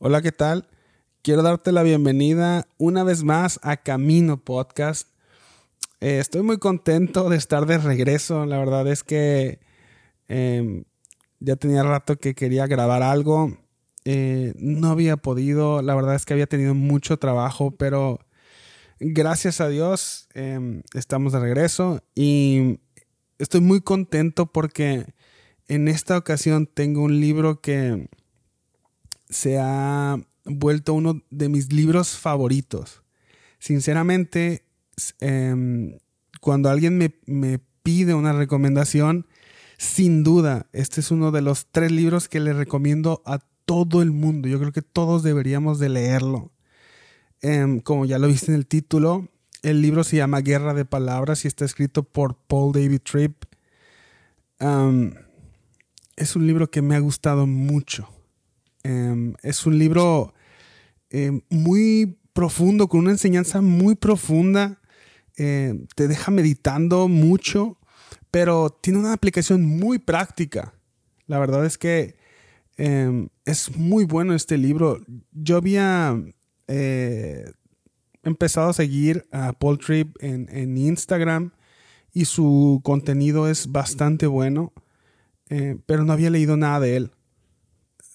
Hola, 0.00 0.22
¿qué 0.22 0.30
tal? 0.30 0.68
Quiero 1.22 1.42
darte 1.42 1.72
la 1.72 1.82
bienvenida 1.82 2.68
una 2.78 3.02
vez 3.02 3.24
más 3.24 3.58
a 3.64 3.78
Camino 3.78 4.36
Podcast. 4.36 5.08
Eh, 5.98 6.20
estoy 6.20 6.42
muy 6.42 6.58
contento 6.58 7.28
de 7.28 7.36
estar 7.36 7.66
de 7.66 7.78
regreso. 7.78 8.46
La 8.46 8.58
verdad 8.58 8.86
es 8.86 9.02
que 9.02 9.58
em, 10.28 10.84
ya 11.40 11.56
tenía 11.56 11.82
rato 11.82 12.16
que 12.16 12.36
quería 12.36 12.68
grabar 12.68 13.02
algo. 13.02 13.58
Eh, 14.04 14.54
no 14.56 14.90
había 14.90 15.16
podido. 15.16 15.82
La 15.82 15.96
verdad 15.96 16.14
es 16.14 16.24
que 16.24 16.34
había 16.34 16.46
tenido 16.46 16.76
mucho 16.76 17.16
trabajo, 17.16 17.72
pero 17.72 18.20
gracias 19.00 19.60
a 19.60 19.68
Dios 19.68 20.28
em, 20.34 20.82
estamos 20.94 21.32
de 21.32 21.40
regreso 21.40 22.04
y 22.14 22.78
estoy 23.38 23.62
muy 23.62 23.80
contento 23.80 24.46
porque 24.46 25.06
en 25.66 25.88
esta 25.88 26.16
ocasión 26.16 26.68
tengo 26.68 27.02
un 27.02 27.20
libro 27.20 27.60
que 27.60 28.08
se 29.28 29.58
ha 29.58 30.18
vuelto 30.44 30.94
uno 30.94 31.22
de 31.30 31.48
mis 31.48 31.72
libros 31.72 32.16
favoritos. 32.16 33.02
Sinceramente, 33.58 34.64
em, 35.20 35.98
cuando 36.40 36.70
alguien 36.70 36.98
me, 36.98 37.60
pide 37.82 38.12
una 38.14 38.32
recomendación, 38.32 39.26
sin 39.78 40.22
duda, 40.22 40.66
este 40.72 41.00
es 41.00 41.10
uno 41.10 41.30
de 41.30 41.40
los 41.40 41.66
tres 41.70 41.90
libros 41.90 42.28
que 42.28 42.40
le 42.40 42.52
recomiendo 42.52 43.22
a 43.24 43.38
todo 43.64 44.02
el 44.02 44.10
mundo. 44.10 44.48
Yo 44.48 44.58
creo 44.58 44.72
que 44.72 44.82
todos 44.82 45.22
deberíamos 45.22 45.78
de 45.78 45.88
leerlo. 45.88 46.52
Em, 47.40 47.80
como 47.80 48.04
ya 48.04 48.18
lo 48.18 48.28
viste 48.28 48.50
en 48.50 48.56
el 48.56 48.66
título, 48.66 49.28
el 49.62 49.80
libro 49.80 50.04
se 50.04 50.16
llama 50.16 50.40
Guerra 50.40 50.74
de 50.74 50.84
Palabras 50.84 51.44
y 51.44 51.48
está 51.48 51.64
escrito 51.64 52.02
por 52.02 52.36
Paul 52.36 52.72
David 52.72 53.00
Tripp. 53.00 53.44
es 56.16 56.34
un 56.34 56.46
libro 56.46 56.68
que 56.70 56.82
me 56.82 56.96
ha 56.96 56.98
gustado 56.98 57.46
mucho. 57.46 58.17
Em, 58.88 59.34
es 59.42 59.66
un 59.66 59.78
libro 59.78 60.32
em, 61.10 61.42
muy 61.50 62.18
profundo, 62.32 62.88
con 62.88 63.00
una 63.00 63.10
enseñanza 63.10 63.60
muy 63.60 63.96
profunda. 63.96 64.80
Em, 65.36 65.86
te 65.94 66.08
deja 66.08 66.30
meditando 66.30 67.06
mucho, 67.06 67.78
pero 68.30 68.70
tiene 68.70 68.98
una 68.98 69.12
aplicación 69.12 69.64
muy 69.64 69.98
práctica. 69.98 70.72
La 71.26 71.38
verdad 71.38 71.66
es 71.66 71.76
que 71.76 72.16
es 73.44 73.76
muy 73.76 74.04
bueno 74.04 74.34
este 74.34 74.56
libro. 74.56 75.00
Yo 75.32 75.56
había 75.56 76.16
eh, 76.68 77.50
empezado 78.22 78.68
a 78.68 78.72
seguir 78.72 79.26
a 79.32 79.52
Paul 79.52 79.78
Tripp 79.78 80.16
en, 80.20 80.48
en, 80.52 80.78
Instagram 80.78 81.50
y 82.12 82.26
su 82.26 82.80
contenido 82.84 83.48
es 83.48 83.72
bastante 83.72 84.28
bueno, 84.28 84.72
eh, 85.48 85.76
pero 85.86 86.04
no 86.04 86.12
había 86.12 86.30
leído 86.30 86.56
nada 86.56 86.78
de 86.78 86.96
él 86.96 87.12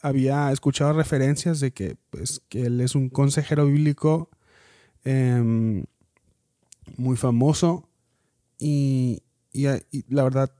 había 0.04 0.52
escuchado 0.52 0.94
referencias 0.94 1.62
de 1.62 1.72
que, 1.72 1.96
pues, 2.10 2.42
que 2.50 2.64
él 2.66 2.82
es 2.82 2.94
un 2.94 3.10
consejero 3.10 3.66
bíblico 3.66 4.30
em, 5.06 5.86
muy 6.98 7.16
famoso 7.16 7.90
y, 8.60 9.24
la 9.54 10.24
verdad 10.24 10.52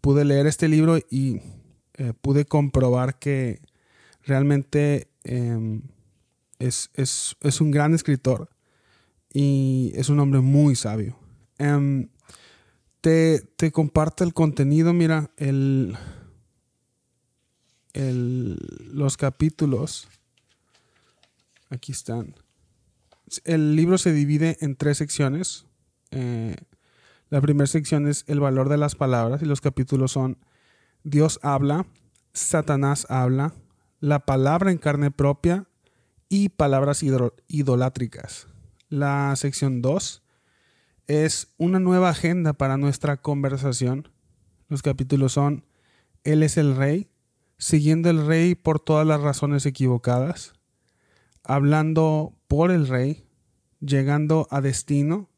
pude 0.00 0.24
leer 0.24 0.46
este 0.46 0.68
libro 0.68 0.98
y 1.10 1.40
eh, 1.94 2.12
pude 2.20 2.44
comprobar 2.46 3.18
que 3.18 3.60
realmente 4.24 5.08
em, 5.22 5.82
es, 6.58 6.90
un 7.60 7.70
gran 7.70 7.94
escritor 7.94 8.50
y 9.32 9.92
es 9.94 10.08
un 10.08 10.18
hombre 10.18 10.40
muy 10.40 10.74
sabio. 10.74 11.16
Em, 11.58 12.08
te, 13.00 13.40
te 13.56 13.70
comparto 13.70 14.24
el 14.24 14.34
contenido, 14.34 14.92
mira, 14.92 15.30
el 15.36 15.96
los 17.94 19.16
capítulos. 19.16 20.08
Aquí 21.70 21.92
están. 21.92 22.34
El 23.44 23.76
libro 23.76 23.98
se 23.98 24.12
divide 24.12 24.56
en 24.60 24.76
tres 24.76 24.98
secciones. 24.98 25.66
Eh, 26.10 26.56
la 27.30 27.40
primera 27.40 27.66
sección 27.66 28.08
es 28.08 28.24
el 28.26 28.40
valor 28.40 28.68
de 28.68 28.78
las 28.78 28.94
palabras 28.94 29.42
y 29.42 29.44
los 29.44 29.60
capítulos 29.60 30.12
son 30.12 30.38
Dios 31.04 31.38
habla, 31.42 31.86
Satanás 32.32 33.06
habla, 33.10 33.54
la 34.00 34.20
palabra 34.20 34.70
en 34.70 34.78
carne 34.78 35.10
propia 35.10 35.66
y 36.28 36.50
palabras 36.50 37.02
idolátricas. 37.48 38.46
La 38.88 39.34
sección 39.36 39.82
2 39.82 40.22
es 41.06 41.48
una 41.58 41.80
nueva 41.80 42.10
agenda 42.10 42.52
para 42.52 42.76
nuestra 42.76 43.18
conversación. 43.18 44.08
Los 44.68 44.82
capítulos 44.82 45.32
son 45.32 45.64
Él 46.24 46.42
es 46.42 46.56
el 46.56 46.76
rey, 46.76 47.08
siguiendo 47.58 48.08
el 48.08 48.24
rey 48.26 48.54
por 48.54 48.80
todas 48.80 49.06
las 49.06 49.20
razones 49.20 49.66
equivocadas, 49.66 50.54
hablando 51.42 52.34
por 52.46 52.70
el 52.70 52.86
rey, 52.86 53.26
llegando 53.80 54.46
a 54.50 54.60
destino, 54.60 55.28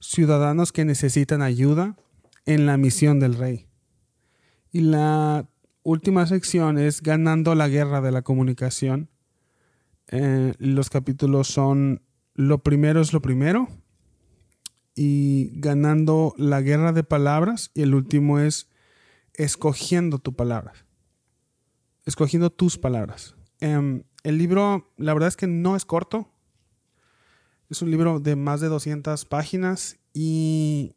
ciudadanos 0.00 0.72
que 0.72 0.84
necesitan 0.84 1.42
ayuda 1.42 1.96
en 2.44 2.66
la 2.66 2.76
misión 2.76 3.20
del 3.20 3.34
rey. 3.34 3.68
Y 4.72 4.80
la 4.80 5.48
última 5.82 6.26
sección 6.26 6.78
es 6.78 7.02
ganando 7.02 7.54
la 7.54 7.68
guerra 7.68 8.00
de 8.00 8.12
la 8.12 8.22
comunicación. 8.22 9.08
Eh, 10.08 10.54
los 10.58 10.90
capítulos 10.90 11.48
son 11.48 12.02
lo 12.34 12.62
primero 12.62 13.00
es 13.00 13.12
lo 13.12 13.20
primero 13.20 13.68
y 14.94 15.50
ganando 15.60 16.34
la 16.36 16.62
guerra 16.62 16.92
de 16.92 17.04
palabras 17.04 17.70
y 17.74 17.82
el 17.82 17.94
último 17.94 18.40
es 18.40 18.68
escogiendo 19.34 20.18
tu 20.18 20.34
palabra 20.34 20.72
escogiendo 22.10 22.50
tus 22.50 22.76
palabras. 22.76 23.34
Em, 23.60 24.02
el 24.22 24.36
libro, 24.36 24.92
la 24.96 25.14
verdad 25.14 25.28
es 25.28 25.36
que 25.36 25.46
no 25.46 25.76
es 25.76 25.84
corto. 25.84 26.28
Es 27.70 27.80
un 27.82 27.90
libro 27.90 28.20
de 28.20 28.36
más 28.36 28.60
de 28.60 28.68
200 28.68 29.24
páginas 29.24 29.98
y 30.12 30.94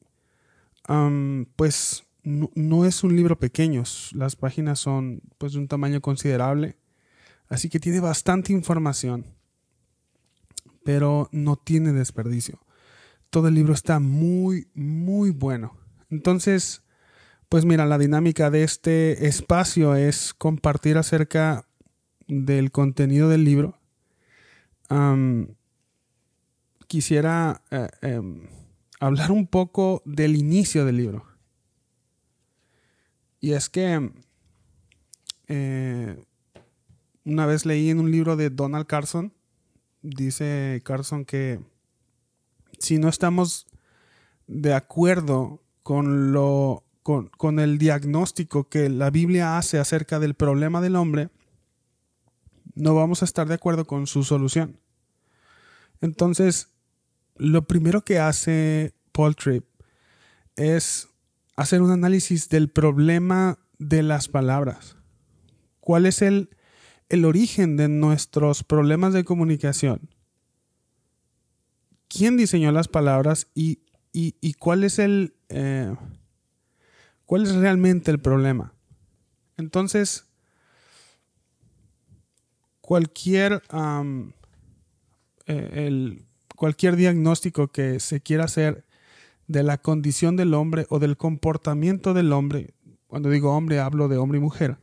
pues 1.55 2.03
no, 2.23 2.85
es 2.85 3.03
un 3.03 3.15
libro 3.15 3.37
pequeño. 3.39 3.83
Las 4.13 4.35
páginas 4.35 4.79
son 4.79 5.21
pues 5.37 5.53
de 5.53 5.59
un 5.59 5.67
tamaño 5.67 6.01
considerable. 6.01 6.77
Así 7.47 7.69
que 7.69 7.79
tiene 7.79 7.99
bastante 7.99 8.51
información. 8.51 9.25
Pero 10.83 11.29
no 11.31 11.55
tiene 11.55 11.93
desperdicio. 11.93 12.59
Todo 13.29 13.47
el 13.47 13.55
libro 13.55 13.73
está 13.73 13.99
muy, 13.99 14.67
muy 14.73 15.29
bueno. 15.29 15.77
Entonces, 16.09 16.83
pues 17.53 17.65
mira, 17.65 17.85
la 17.85 17.99
dinámica 17.99 18.49
de 18.49 18.63
este 18.63 19.27
espacio 19.27 19.93
es 19.93 20.33
compartir 20.33 20.97
acerca 20.97 21.67
del 22.27 22.71
contenido 22.71 23.29
del 23.29 23.43
libro. 23.43 23.77
quisiera 26.87 27.61
eh, 27.69 27.89
em, 28.01 28.47
hablar 28.99 29.29
un 29.29 29.45
poco 29.45 30.01
del 30.03 30.35
inicio 30.35 30.83
del 30.83 30.97
libro. 30.97 31.27
Y 33.39 33.51
es 33.51 33.69
que 33.69 34.11
eh, 35.47 36.25
una 37.23 37.45
vez 37.45 37.67
leí 37.67 37.91
en 37.91 37.99
un 37.99 38.09
libro 38.09 38.35
de 38.35 38.49
Donald 38.49 38.87
Carson, 38.87 39.31
dice 40.01 40.81
Carson 40.83 41.23
que 41.23 41.59
si 42.79 42.97
no 42.97 43.09
estamos 43.09 43.67
de 44.47 44.73
acuerdo 44.73 45.61
con 45.83 46.31
lo 46.31 46.82
con, 47.03 47.59
el 47.59 47.77
diagnóstico 47.77 48.69
que 48.69 48.89
la 48.89 49.09
Biblia 49.09 49.57
hace 49.57 49.77
acerca 49.77 50.19
del 50.19 50.33
problema 50.33 50.81
del 50.81 50.95
hombre, 50.95 51.29
no 52.75 52.95
vamos 52.95 53.21
a 53.21 53.25
estar 53.25 53.47
de 53.47 53.53
acuerdo 53.55 53.85
con 53.85 54.07
su 54.07 54.23
solución. 54.23 54.79
Entonces, 56.01 56.69
lo 57.35 57.67
primero 57.67 58.03
que 58.03 58.19
hace 58.19 58.95
Paul 59.11 59.35
Tripp 59.35 59.65
es 60.55 61.09
hacer 61.55 61.81
un 61.81 61.91
análisis 61.91 62.49
del 62.49 62.69
problema 62.69 63.59
de 63.77 64.01
las 64.01 64.27
palabras. 64.29 64.95
¿Cuál 65.79 66.05
es 66.05 66.21
el, 66.21 66.49
el 67.09 67.25
origen 67.25 67.77
de 67.77 67.89
nuestros 67.89 68.63
problemas 68.63 69.13
de 69.13 69.25
comunicación? 69.25 70.09
¿Quién 72.07 72.37
diseñó 72.37 72.71
las 72.71 72.87
palabras 72.87 73.47
y, 73.53 73.81
cuál 74.59 74.83
es 74.83 74.99
el, 74.99 75.35
eh, 75.49 75.93
¿Cuál 77.25 77.43
es 77.43 77.55
realmente 77.55 78.11
el 78.11 78.19
problema? 78.19 78.73
Entonces, 79.57 80.25
cualquier, 82.81 83.61
eh, 85.45 86.23
cualquier 86.55 86.95
diagnóstico 86.95 87.69
que 87.69 87.99
se 87.99 88.21
quiera 88.21 88.45
hacer 88.45 88.85
de 89.47 89.63
la 89.63 89.77
condición 89.77 90.35
del 90.35 90.53
hombre 90.53 90.85
o 90.89 90.99
del 90.99 91.17
comportamiento 91.17 92.13
del 92.13 92.33
hombre, 92.33 92.73
cuando 93.07 93.29
digo 93.29 93.55
hombre 93.55 93.79
hablo 93.79 94.07
de 94.07 94.17
hombre 94.17 94.39
y 94.39 94.41
mujer, 94.41 94.77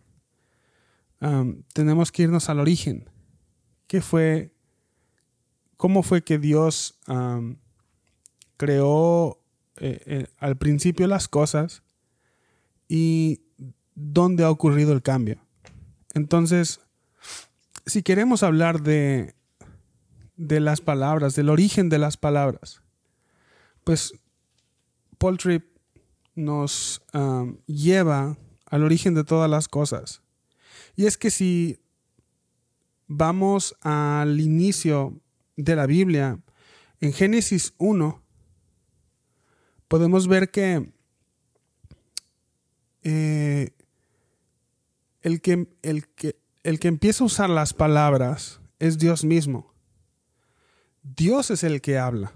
tenemos 1.75 2.13
que 2.13 2.23
irnos 2.23 2.49
al 2.49 2.61
origen. 2.61 3.11
¿Qué 3.87 4.01
fue? 4.01 4.55
¿Cómo 5.77 6.03
fue 6.03 6.23
que 6.23 6.39
Dios 6.39 6.99
creó 8.57 9.41
eh, 9.77 10.03
eh, 10.05 10.27
al 10.39 10.59
principio 10.59 11.07
las 11.07 11.27
cosas 11.27 11.83
y 12.93 13.41
dónde 13.95 14.43
ha 14.43 14.51
ocurrido 14.51 14.93
el 14.93 15.01
cambio. 15.01 15.39
Entonces, 16.13 16.81
si 17.87 18.03
queremos 18.03 18.43
hablar 18.43 18.83
de, 18.83 19.37
de 20.35 20.59
las 20.59 20.81
palabras, 20.81 21.37
del 21.37 21.51
origen 21.51 21.89
de 21.89 21.99
las 21.99 22.17
palabras, 22.17 22.83
pues 23.85 24.13
Paul 25.19 25.39
Tripp 25.39 25.65
nos 26.35 27.01
um, 27.15 27.59
lleva 27.67 28.37
al 28.67 28.83
origen 28.83 29.15
de 29.15 29.23
todas 29.23 29.49
las 29.49 29.69
cosas. 29.69 30.23
Y 30.97 31.07
es 31.07 31.17
que 31.17 31.31
si 31.31 31.79
vamos 33.07 33.77
al 33.83 34.41
inicio 34.41 35.21
de 35.57 35.77
la 35.77 35.87
Biblia, 35.87 36.41
en 37.01 37.13
Génesis 37.13 37.73
1, 37.79 38.21
podemos 39.87 40.27
ver 40.27 40.51
que, 40.51 40.93
eh, 43.03 43.71
el, 45.23 45.41
que, 45.41 45.69
el, 45.83 46.07
que, 46.09 46.37
el 46.63 46.79
que 46.79 46.89
empieza 46.89 47.25
a 47.25 47.27
usar 47.27 47.51
las 47.51 47.75
palabras 47.75 48.61
es 48.79 48.99
Dios 48.99 49.25
mismo. 49.25 49.73
Dios 51.03 51.51
es 51.51 51.65
el 51.65 51.81
que 51.81 51.99
habla. 51.99 52.33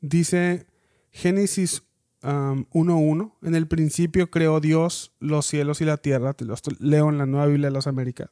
Dice 0.00 0.66
Génesis 1.10 1.82
1.1, 2.22 3.20
um, 3.20 3.32
en 3.42 3.54
el 3.54 3.66
principio 3.68 4.30
creó 4.30 4.60
Dios 4.60 5.12
los 5.20 5.46
cielos 5.46 5.80
y 5.80 5.84
la 5.84 5.96
tierra. 5.96 6.34
Te 6.34 6.44
lo 6.44 6.54
leo 6.78 7.08
en 7.08 7.18
la 7.18 7.26
Nueva 7.26 7.46
Biblia 7.46 7.68
de 7.68 7.74
las 7.74 7.86
Américas. 7.86 8.30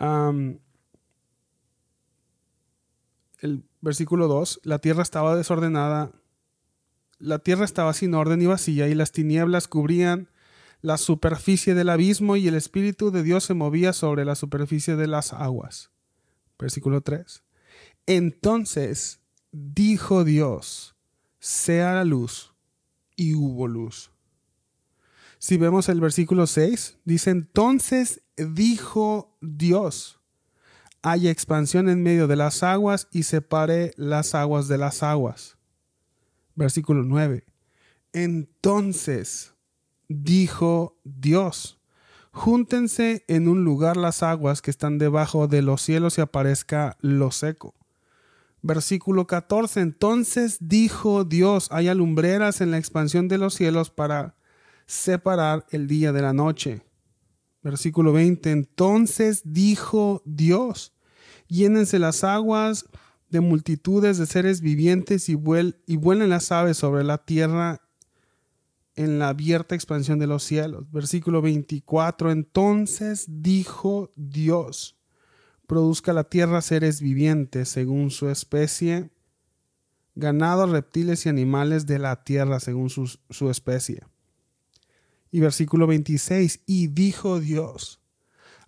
Um, 0.00 0.58
el 3.40 3.64
versículo 3.80 4.28
2, 4.28 4.60
la 4.64 4.78
tierra 4.78 5.02
estaba 5.02 5.36
desordenada, 5.36 6.12
la 7.18 7.38
tierra 7.38 7.64
estaba 7.64 7.92
sin 7.92 8.14
orden 8.14 8.42
y 8.42 8.46
vacía, 8.46 8.88
y 8.88 8.94
las 8.94 9.12
tinieblas 9.12 9.68
cubrían 9.68 10.30
la 10.80 10.96
superficie 10.96 11.74
del 11.74 11.88
abismo, 11.88 12.36
y 12.36 12.48
el 12.48 12.54
Espíritu 12.54 13.10
de 13.10 13.22
Dios 13.22 13.44
se 13.44 13.54
movía 13.54 13.92
sobre 13.92 14.24
la 14.24 14.34
superficie 14.34 14.96
de 14.96 15.06
las 15.06 15.32
aguas. 15.32 15.90
Versículo 16.58 17.00
3. 17.00 17.42
Entonces 18.06 19.20
dijo 19.52 20.24
Dios, 20.24 20.96
sea 21.40 21.94
la 21.94 22.04
luz, 22.04 22.54
y 23.16 23.34
hubo 23.34 23.66
luz. 23.66 24.12
Si 25.40 25.56
vemos 25.56 25.88
el 25.88 26.00
versículo 26.00 26.46
6, 26.46 26.98
dice, 27.04 27.30
entonces 27.30 28.22
dijo 28.36 29.36
Dios, 29.40 30.20
haya 31.02 31.30
expansión 31.30 31.88
en 31.88 32.02
medio 32.02 32.26
de 32.26 32.36
las 32.36 32.62
aguas 32.62 33.08
y 33.12 33.24
separe 33.24 33.92
las 33.96 34.34
aguas 34.34 34.68
de 34.68 34.78
las 34.78 35.02
aguas. 35.02 35.57
Versículo 36.58 37.04
9. 37.04 37.44
Entonces 38.12 39.54
dijo 40.08 40.98
Dios, 41.04 41.78
júntense 42.32 43.24
en 43.28 43.46
un 43.46 43.62
lugar 43.62 43.96
las 43.96 44.24
aguas 44.24 44.60
que 44.60 44.72
están 44.72 44.98
debajo 44.98 45.46
de 45.46 45.62
los 45.62 45.82
cielos 45.82 46.18
y 46.18 46.20
aparezca 46.20 46.96
lo 47.00 47.30
seco. 47.30 47.76
Versículo 48.60 49.28
14. 49.28 49.78
Entonces 49.78 50.56
dijo 50.60 51.22
Dios, 51.22 51.68
hay 51.70 51.86
alumbreras 51.86 52.60
en 52.60 52.72
la 52.72 52.78
expansión 52.78 53.28
de 53.28 53.38
los 53.38 53.54
cielos 53.54 53.90
para 53.90 54.34
separar 54.84 55.64
el 55.70 55.86
día 55.86 56.10
de 56.10 56.22
la 56.22 56.32
noche. 56.32 56.82
Versículo 57.62 58.12
20. 58.12 58.50
Entonces 58.50 59.42
dijo 59.44 60.22
Dios, 60.24 60.92
llénense 61.46 62.00
las 62.00 62.24
aguas 62.24 62.86
de 63.30 63.40
multitudes 63.40 64.18
de 64.18 64.26
seres 64.26 64.60
vivientes 64.60 65.28
y, 65.28 65.38
y 65.86 65.96
vuelen 65.96 66.30
las 66.30 66.50
aves 66.52 66.78
sobre 66.78 67.04
la 67.04 67.18
tierra 67.18 67.82
en 68.98 69.20
la 69.20 69.28
abierta 69.28 69.74
expansión 69.74 70.18
de 70.18 70.26
los 70.26 70.42
cielos. 70.42 70.90
Versículo 70.90 71.40
24. 71.40 72.32
Entonces 72.32 73.26
dijo 73.28 74.12
Dios, 74.16 74.96
produzca 75.66 76.12
la 76.12 76.24
tierra 76.24 76.60
seres 76.62 77.00
vivientes 77.00 77.68
según 77.68 78.10
su 78.10 78.28
especie, 78.28 79.10
ganado, 80.16 80.66
reptiles 80.66 81.26
y 81.26 81.28
animales 81.28 81.86
de 81.86 82.00
la 82.00 82.24
tierra 82.24 82.58
según 82.58 82.90
su, 82.90 83.18
su 83.30 83.50
especie. 83.50 84.02
Y 85.30 85.40
versículo 85.40 85.86
26. 85.86 86.62
Y 86.66 86.88
dijo 86.88 87.38
Dios, 87.38 88.00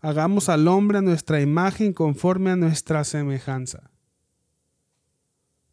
hagamos 0.00 0.48
al 0.48 0.68
hombre 0.68 0.98
a 0.98 1.02
nuestra 1.02 1.40
imagen 1.40 1.92
conforme 1.92 2.50
a 2.50 2.56
nuestra 2.56 3.02
semejanza. 3.02 3.89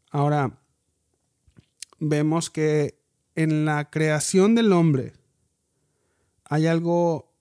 Ahora, 0.09 0.59
vemos 2.00 2.50
que 2.50 3.00
en 3.36 3.65
la 3.65 3.89
creación 3.89 4.56
del 4.56 4.71
hombre 4.74 5.13
hay 6.45 6.68
algo 6.68 7.33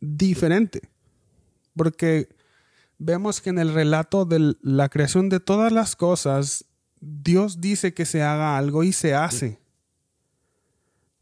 diferente, 0.00 0.88
porque 1.76 2.28
vemos 2.98 3.40
que 3.40 3.50
en 3.50 3.58
el 3.58 3.72
relato 3.72 4.24
de 4.24 4.56
la 4.62 4.88
creación 4.88 5.28
de 5.28 5.40
todas 5.40 5.72
las 5.72 5.94
cosas, 5.96 6.64
Dios 7.00 7.60
dice 7.60 7.94
que 7.94 8.06
se 8.06 8.22
haga 8.22 8.56
algo 8.56 8.82
y 8.82 8.92
se 8.92 9.14
hace. 9.14 9.60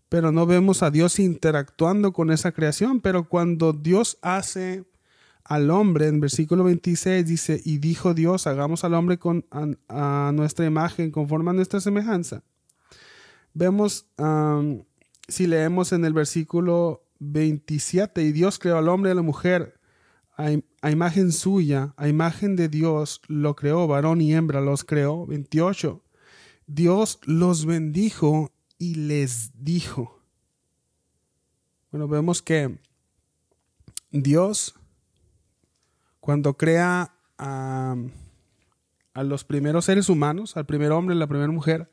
Pero 0.09 0.33
no 0.33 0.47
vemos 0.47 0.83
a 0.83 0.91
Dios 0.91 1.19
interactuando 1.19 2.13
con 2.13 2.31
esa 2.31 2.53
creación, 2.53 3.01
pero 3.01 3.29
cuando 3.29 3.73
Dios 3.73 4.19
hace 4.23 4.85
al 5.49 5.71
hombre, 5.71 6.09
en 6.09 6.21
versículo 6.21 6.63
26 6.65 7.27
dice, 7.27 7.61
y 7.65 7.79
dijo 7.79 8.13
Dios, 8.13 8.47
hagamos 8.47 8.85
al 8.85 8.93
hombre 8.93 9.19
con, 9.19 9.47
a, 9.51 10.31
nuestra 10.35 10.67
imagen, 10.67 11.11
conforme 11.11 11.51
a 11.51 11.55
nuestra 11.55 11.81
semejanza. 11.81 12.43
Vemos, 13.55 14.07
si 15.27 15.47
leemos 15.47 15.93
en 15.93 16.05
el 16.05 16.13
versículo 16.13 17.03
27, 17.21 18.23
y 18.25 18.33
Dios 18.33 18.59
creó 18.59 18.77
al 18.77 18.91
hombre 18.91 19.11
y 19.11 19.13
a 19.13 19.15
la 19.15 19.23
mujer 19.23 19.81
a, 20.37 20.51
a, 20.83 20.91
imagen 20.91 21.33
suya, 21.33 21.95
a 21.97 22.09
imagen 22.09 22.55
de 22.55 22.69
Dios, 22.69 23.23
lo 23.27 23.57
creó, 23.57 23.87
varón 23.87 24.21
y 24.21 24.35
hembra 24.35 24.61
los 24.61 24.85
creó. 24.85 25.25
28. 25.25 26.05
Dios 26.67 27.21
los 27.25 27.65
bendijo 27.65 28.53
y 28.77 28.97
les 28.97 29.53
dijo. 29.65 30.23
Bueno, 31.91 32.07
vemos 32.07 32.43
que 32.43 32.79
Dios 34.11 34.78
cuando 36.29 36.59
crea 36.59 37.15
a, 37.39 37.97
los 39.15 39.45
primeros 39.45 39.87
seres 39.87 40.11
humanos, 40.11 40.59
al 40.59 40.67
primer 40.67 40.93
hombre 40.93 41.17
y 41.17 41.19
la 41.19 41.27
primera 41.27 41.51
mujer, 41.51 41.91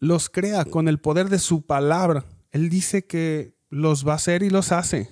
los 0.00 0.28
crea 0.28 0.64
con 0.64 0.88
el 0.88 0.98
poder 0.98 1.28
de 1.28 1.38
su 1.38 1.64
palabra. 1.64 2.24
Él 2.50 2.68
dice 2.70 3.06
que 3.06 3.54
los 3.70 4.04
va 4.04 4.14
a 4.14 4.16
hacer 4.16 4.42
y 4.42 4.50
los 4.50 4.72
hace. 4.72 5.08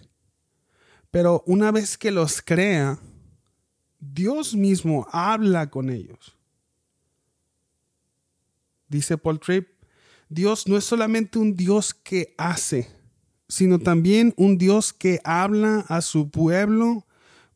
Pero 1.13 1.45
una 1.47 1.71
vez 1.71 1.97
que 1.97 2.11
los 2.11 2.43
crea, 2.43 2.99
Dios 4.01 4.57
mismo 4.57 5.07
habla 5.13 5.71
con 5.71 5.91
ellos. 5.91 6.37
Dice 8.89 9.17
Paul 9.17 9.39
Tripp, 9.39 9.69
Dios 10.29 10.67
no 10.67 10.77
es 10.77 10.83
solamente 10.83 11.39
un 11.39 11.55
Dios 11.55 11.95
que 11.95 12.35
hace, 12.37 12.91
sino 13.47 13.79
también 13.79 14.35
un 14.37 14.59
Dios 14.59 14.93
que 14.93 15.21
habla 15.23 15.85
a 15.87 16.01
su 16.01 16.33
pueblo 16.33 17.07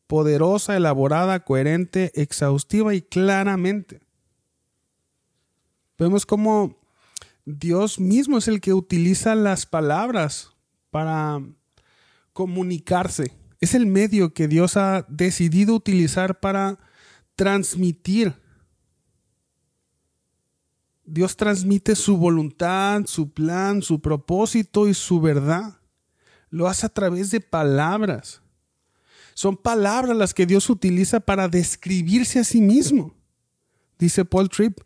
poderosa, 0.07 0.75
elaborada, 0.75 1.43
coherente, 1.43 2.11
exhaustiva 2.15 2.93
y 2.93 3.01
claramente. 3.01 4.01
Vemos 5.97 6.25
cómo 6.25 6.77
Dios 7.45 7.99
mismo 7.99 8.37
es 8.37 8.47
el 8.47 8.59
que 8.59 8.73
utiliza 8.73 9.35
las 9.35 9.65
palabras 9.65 10.51
para 10.91 11.41
comunicarse. 12.33 13.31
Es 13.61 13.73
el 13.73 13.85
medio 13.85 14.33
que 14.33 14.47
Dios 14.47 14.77
ha 14.77 15.05
decidido 15.07 15.75
utilizar 15.75 16.39
para 16.39 16.79
transmitir. 17.35 18.33
Dios 21.05 21.37
transmite 21.37 21.95
su 21.95 22.17
voluntad, 22.17 23.03
su 23.05 23.31
plan, 23.31 23.81
su 23.81 24.01
propósito 24.01 24.87
y 24.87 24.93
su 24.93 25.21
verdad. 25.21 25.79
Lo 26.49 26.67
hace 26.67 26.87
a 26.87 26.89
través 26.89 27.31
de 27.31 27.41
palabras. 27.41 28.41
Son 29.35 29.57
palabras 29.57 30.15
las 30.15 30.33
que 30.33 30.45
Dios 30.45 30.69
utiliza 30.69 31.19
para 31.19 31.49
describirse 31.49 32.39
a 32.39 32.45
sí 32.45 32.61
mismo. 32.61 33.13
Dice 33.99 34.23
Paul 34.23 34.47
Tripp, 34.47 34.79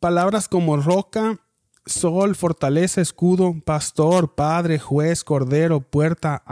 palabras 0.00 0.48
como 0.48 0.76
roca, 0.76 1.38
sol, 1.86 2.34
fortaleza, 2.34 3.00
escudo, 3.00 3.54
pastor, 3.64 4.34
padre, 4.34 4.80
juez, 4.80 5.22
cordero, 5.22 5.80
puerta, 5.80 6.42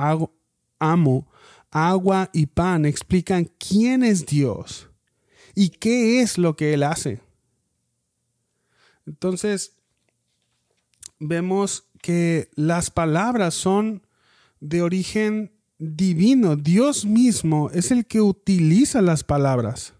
amo, 0.78 1.28
agua 1.72 2.30
y 2.32 2.46
pan 2.46 2.86
explican 2.86 3.50
quién 3.58 4.04
es 4.04 4.26
Dios 4.26 4.88
y 5.56 5.70
qué 5.70 6.20
es 6.20 6.38
lo 6.38 6.54
que 6.54 6.72
Él 6.72 6.84
hace. 6.84 7.20
Entonces, 9.06 9.72
vemos 11.18 11.88
que 12.00 12.48
las 12.54 12.92
palabras 12.92 13.54
son 13.54 14.06
de 14.60 14.82
origen 14.82 15.53
divino, 15.78 16.57
Dios 16.57 17.04
mismo 17.04 17.71
es 17.71 17.90
el 17.90 18.07
que 18.07 18.21
utiliza 18.21 19.02
las 19.02 19.25
palabras. 19.25 19.95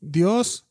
Dios 0.00 0.66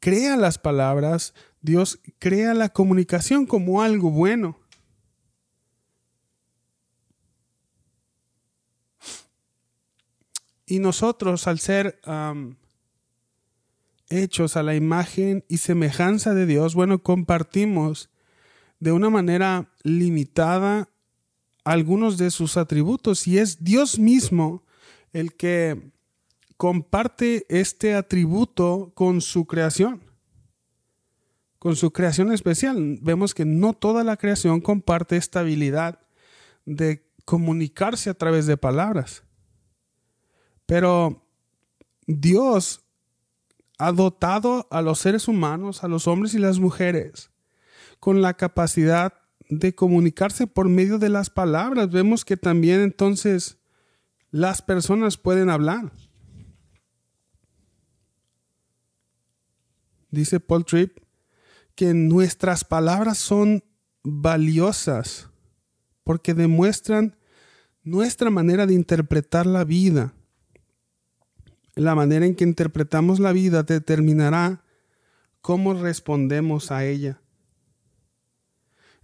crea 0.00 0.36
las 0.36 0.58
palabras, 0.58 1.34
Dios 1.60 1.98
crea 2.18 2.54
la 2.54 2.68
comunicación 2.68 3.46
como 3.46 3.82
algo 3.82 4.10
bueno. 4.10 4.58
Y 10.66 10.78
nosotros, 10.78 11.46
al 11.46 11.58
ser 11.58 12.00
hechos 14.08 14.56
a 14.56 14.62
la 14.62 14.74
imagen 14.74 15.44
y 15.48 15.58
semejanza 15.58 16.34
de 16.34 16.46
Dios, 16.46 16.74
bueno, 16.74 17.02
compartimos 17.02 18.10
de 18.78 18.92
una 18.92 19.10
manera 19.10 19.72
limitada 19.82 20.88
algunos 21.66 22.16
de 22.16 22.30
sus 22.30 22.56
atributos 22.56 23.26
y 23.26 23.38
es 23.38 23.64
Dios 23.64 23.98
mismo 23.98 24.62
el 25.12 25.34
que 25.34 25.90
comparte 26.56 27.44
este 27.48 27.96
atributo 27.96 28.92
con 28.94 29.20
su 29.20 29.46
creación, 29.46 30.00
con 31.58 31.74
su 31.74 31.90
creación 31.90 32.32
especial. 32.32 33.00
Vemos 33.02 33.34
que 33.34 33.44
no 33.44 33.72
toda 33.72 34.04
la 34.04 34.16
creación 34.16 34.60
comparte 34.60 35.16
esta 35.16 35.40
habilidad 35.40 35.98
de 36.66 37.04
comunicarse 37.24 38.10
a 38.10 38.14
través 38.14 38.46
de 38.46 38.56
palabras. 38.56 39.24
Pero 40.66 41.26
Dios 42.06 42.82
ha 43.76 43.90
dotado 43.90 44.68
a 44.70 44.82
los 44.82 45.00
seres 45.00 45.26
humanos, 45.26 45.82
a 45.82 45.88
los 45.88 46.06
hombres 46.06 46.32
y 46.34 46.38
las 46.38 46.60
mujeres, 46.60 47.32
con 47.98 48.22
la 48.22 48.34
capacidad 48.34 49.25
de 49.48 49.74
comunicarse 49.74 50.46
por 50.46 50.68
medio 50.68 50.98
de 50.98 51.08
las 51.08 51.30
palabras. 51.30 51.90
Vemos 51.90 52.24
que 52.24 52.36
también 52.36 52.80
entonces 52.80 53.58
las 54.30 54.62
personas 54.62 55.16
pueden 55.16 55.50
hablar. 55.50 55.92
Dice 60.10 60.40
Paul 60.40 60.64
Tripp 60.64 60.98
que 61.74 61.92
nuestras 61.92 62.64
palabras 62.64 63.18
son 63.18 63.62
valiosas 64.02 65.28
porque 66.04 66.34
demuestran 66.34 67.16
nuestra 67.82 68.30
manera 68.30 68.66
de 68.66 68.74
interpretar 68.74 69.46
la 69.46 69.64
vida. 69.64 70.14
La 71.74 71.94
manera 71.94 72.24
en 72.24 72.34
que 72.34 72.44
interpretamos 72.44 73.20
la 73.20 73.32
vida 73.32 73.62
determinará 73.62 74.64
cómo 75.42 75.74
respondemos 75.74 76.70
a 76.70 76.84
ella. 76.84 77.20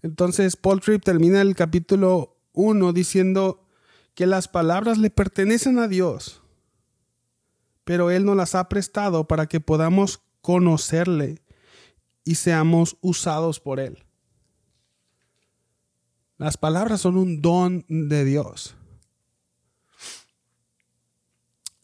Entonces 0.02 0.56
Paul 0.56 0.80
Tripp 0.80 1.04
termina 1.04 1.40
el 1.40 1.54
capítulo 1.54 2.36
1 2.52 2.92
diciendo 2.92 3.66
que 4.14 4.26
las 4.26 4.48
palabras 4.48 4.98
le 4.98 5.10
pertenecen 5.10 5.78
a 5.78 5.88
Dios, 5.88 6.42
pero 7.84 8.10
Él 8.10 8.24
nos 8.24 8.36
las 8.36 8.54
ha 8.54 8.68
prestado 8.68 9.26
para 9.26 9.46
que 9.46 9.60
podamos 9.60 10.22
conocerle 10.40 11.40
y 12.24 12.34
seamos 12.34 12.96
usados 13.00 13.60
por 13.60 13.80
Él. 13.80 14.04
Las 16.36 16.56
palabras 16.56 17.00
son 17.00 17.16
un 17.16 17.40
don 17.40 17.84
de 17.88 18.24
Dios. 18.24 18.74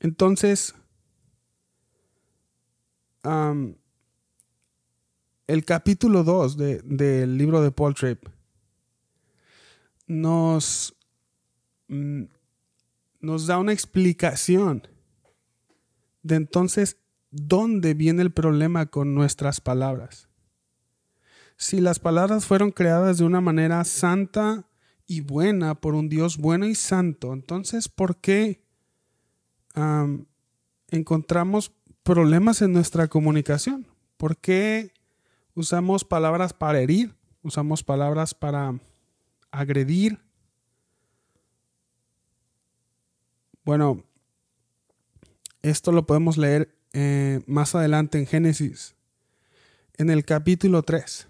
Entonces, 0.00 0.74
el 5.48 5.64
capítulo 5.64 6.24
2 6.24 6.58
del 6.58 7.38
libro 7.38 7.62
de 7.62 7.72
Paul 7.72 7.94
Tripp 7.94 8.26
nos, 10.06 10.94
mm, 11.88 12.24
nos 13.20 13.46
da 13.46 13.58
una 13.58 13.72
explicación 13.72 14.86
de 16.22 16.36
entonces 16.36 16.98
dónde 17.30 17.94
viene 17.94 18.20
el 18.22 18.30
problema 18.30 18.86
con 18.86 19.14
nuestras 19.14 19.62
palabras. 19.62 20.28
Si 21.56 21.80
las 21.80 21.98
palabras 21.98 22.44
fueron 22.44 22.70
creadas 22.70 23.16
de 23.16 23.24
una 23.24 23.40
manera 23.40 23.82
santa 23.84 24.68
y 25.06 25.22
buena 25.22 25.80
por 25.80 25.94
un 25.94 26.10
Dios 26.10 26.36
bueno 26.36 26.66
y 26.66 26.74
santo, 26.74 27.32
entonces 27.32 27.88
¿por 27.88 28.18
qué 28.18 28.62
encontramos 30.90 31.72
problemas 32.02 32.60
en 32.60 32.74
nuestra 32.74 33.08
comunicación? 33.08 33.86
¿Por 34.18 34.36
qué 34.36 34.92
usamos 35.58 36.04
palabras 36.04 36.52
para 36.52 36.80
herir? 36.80 37.14
¿Usamos 37.42 37.82
palabras 37.82 38.32
para 38.32 38.78
agredir? 39.50 40.20
Bueno, 43.64 44.04
esto 45.62 45.90
lo 45.90 46.06
podemos 46.06 46.38
leer 46.38 46.74
eh, 46.92 47.40
más 47.46 47.74
adelante 47.74 48.18
en 48.18 48.26
Génesis, 48.26 48.94
en 49.96 50.10
el 50.10 50.24
capítulo 50.24 50.84
3. 50.84 51.26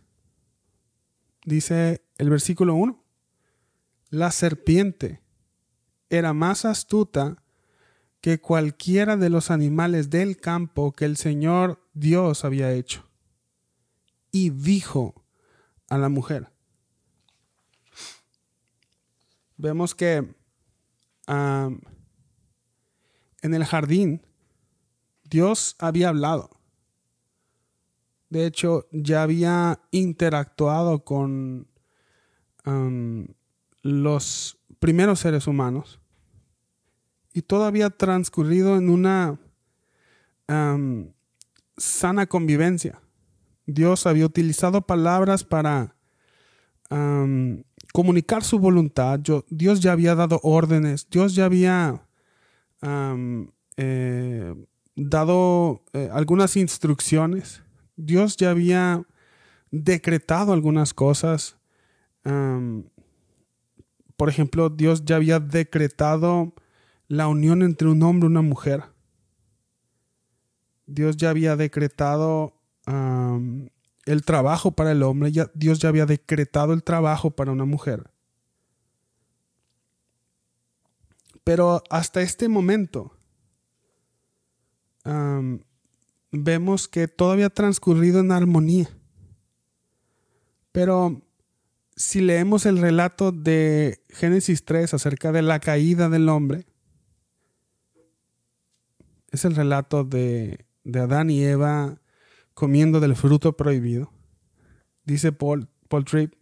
Dice 1.46 2.02
el 2.18 2.28
versículo 2.28 2.74
1, 2.74 3.02
la 4.10 4.30
serpiente 4.30 5.22
era 6.10 6.34
más 6.34 6.66
astuta 6.66 7.42
que 8.20 8.40
cualquiera 8.40 9.16
de 9.16 9.30
los 9.30 9.50
animales 9.50 10.10
del 10.10 10.36
campo 10.36 10.92
que 10.92 11.06
el 11.06 11.16
Señor 11.16 11.82
Dios 11.94 12.44
había 12.44 12.72
hecho. 12.72 13.07
Y 14.30 14.50
dijo 14.50 15.24
a 15.88 15.98
la 15.98 16.08
mujer, 16.08 16.50
vemos 19.56 19.94
que 19.94 20.34
en 21.26 21.80
el 23.42 23.64
jardín 23.64 24.26
Dios 25.24 25.76
había 25.78 26.08
hablado. 26.10 26.50
De 28.30 28.46
hecho, 28.46 28.86
ya 28.92 29.22
había 29.22 29.80
interactuado 29.90 31.04
con 31.04 31.68
los 33.82 34.58
primeros 34.78 35.20
seres 35.20 35.46
humanos. 35.46 36.00
Y 37.32 37.42
todo 37.42 37.64
había 37.64 37.90
transcurrido 37.90 38.76
en 38.76 38.90
una 38.90 39.38
sana 41.76 42.26
convivencia. 42.26 43.00
Dios 43.68 44.06
había 44.06 44.24
utilizado 44.24 44.80
palabras 44.80 45.44
para 45.44 45.94
comunicar 47.92 48.42
su 48.42 48.58
voluntad. 48.58 49.20
Dios 49.50 49.80
ya 49.80 49.92
había 49.92 50.14
dado 50.14 50.40
órdenes. 50.42 51.06
Dios 51.10 51.34
ya 51.34 51.44
había 51.44 52.02
eh, 53.76 54.54
dado 54.96 55.82
eh, 55.92 56.08
algunas 56.10 56.56
instrucciones. 56.56 57.62
Dios 57.94 58.38
ya 58.38 58.50
había 58.50 59.04
decretado 59.70 60.54
algunas 60.54 60.94
cosas. 60.94 61.58
por 64.16 64.28
ejemplo, 64.30 64.70
Dios 64.70 65.04
ya 65.04 65.16
había 65.16 65.40
decretado 65.40 66.54
la 67.06 67.28
unión 67.28 67.62
entre 67.62 67.88
un 67.88 68.02
hombre 68.02 68.28
y 68.28 68.30
una 68.30 68.42
mujer. 68.42 68.84
Dios 70.86 71.18
ya 71.18 71.28
había 71.28 71.54
decretado 71.54 72.57
el 72.88 74.24
trabajo 74.24 74.72
para 74.72 74.92
el 74.92 75.02
hombre, 75.02 75.32
ya, 75.32 75.50
Dios 75.54 75.78
ya 75.78 75.90
había 75.90 76.06
decretado 76.06 76.72
el 76.72 76.82
trabajo 76.82 77.30
para 77.30 77.52
una 77.52 77.64
mujer. 77.64 78.10
Pero 81.44 81.82
hasta 81.90 82.20
este 82.22 82.48
momento, 82.48 83.12
vemos 86.30 86.88
que 86.88 87.08
todo 87.08 87.32
había 87.32 87.50
transcurrido 87.50 88.20
en 88.20 88.32
armonía. 88.32 88.88
Pero 90.72 91.22
si 91.96 92.20
leemos 92.20 92.66
el 92.66 92.78
relato 92.78 93.32
de 93.32 94.04
Génesis 94.10 94.64
3 94.64 94.94
acerca 94.94 95.32
de 95.32 95.42
la 95.42 95.60
caída 95.60 96.08
del 96.08 96.28
hombre, 96.28 96.66
es 99.30 99.44
el 99.44 99.54
relato 99.54 100.04
de, 100.04 100.66
de 100.84 101.00
Adán 101.00 101.30
y 101.30 101.42
Eva 101.42 102.00
comiendo 102.58 103.00
del 103.00 103.14
fruto 103.14 103.56
prohibido. 103.56 104.12
Dice 105.04 105.32
Paul, 105.32 105.68
Paul 105.88 106.04
Tripp, 106.04 106.34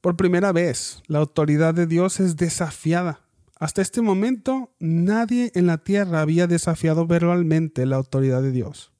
por 0.00 0.16
primera 0.16 0.52
vez 0.52 1.02
la 1.08 1.18
autoridad 1.18 1.74
de 1.74 1.86
Dios 1.86 2.20
es 2.20 2.36
desafiada 2.36 3.28
hasta 3.58 3.82
este 3.82 4.02
momento 4.02 4.72
nadie 4.78 5.50
en 5.54 5.66
la 5.66 5.78
tierra 5.78 6.20
había 6.20 6.46
desafiado 6.46 7.06
verbalmente 7.06 7.86
la 7.86 7.96
autoridad 7.96 8.40
de 8.40 8.52
Dios. 8.52 8.92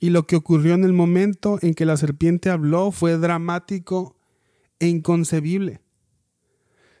Y 0.00 0.10
lo 0.10 0.24
que 0.26 0.36
ocurrió 0.36 0.74
en 0.74 0.84
el 0.84 0.92
momento 0.92 1.58
en 1.60 1.74
que 1.74 1.84
la 1.84 1.96
serpiente 1.96 2.50
habló 2.50 2.92
fue 2.92 3.16
dramático 3.18 4.16
e 4.78 4.86
inconcebible. 4.86 5.80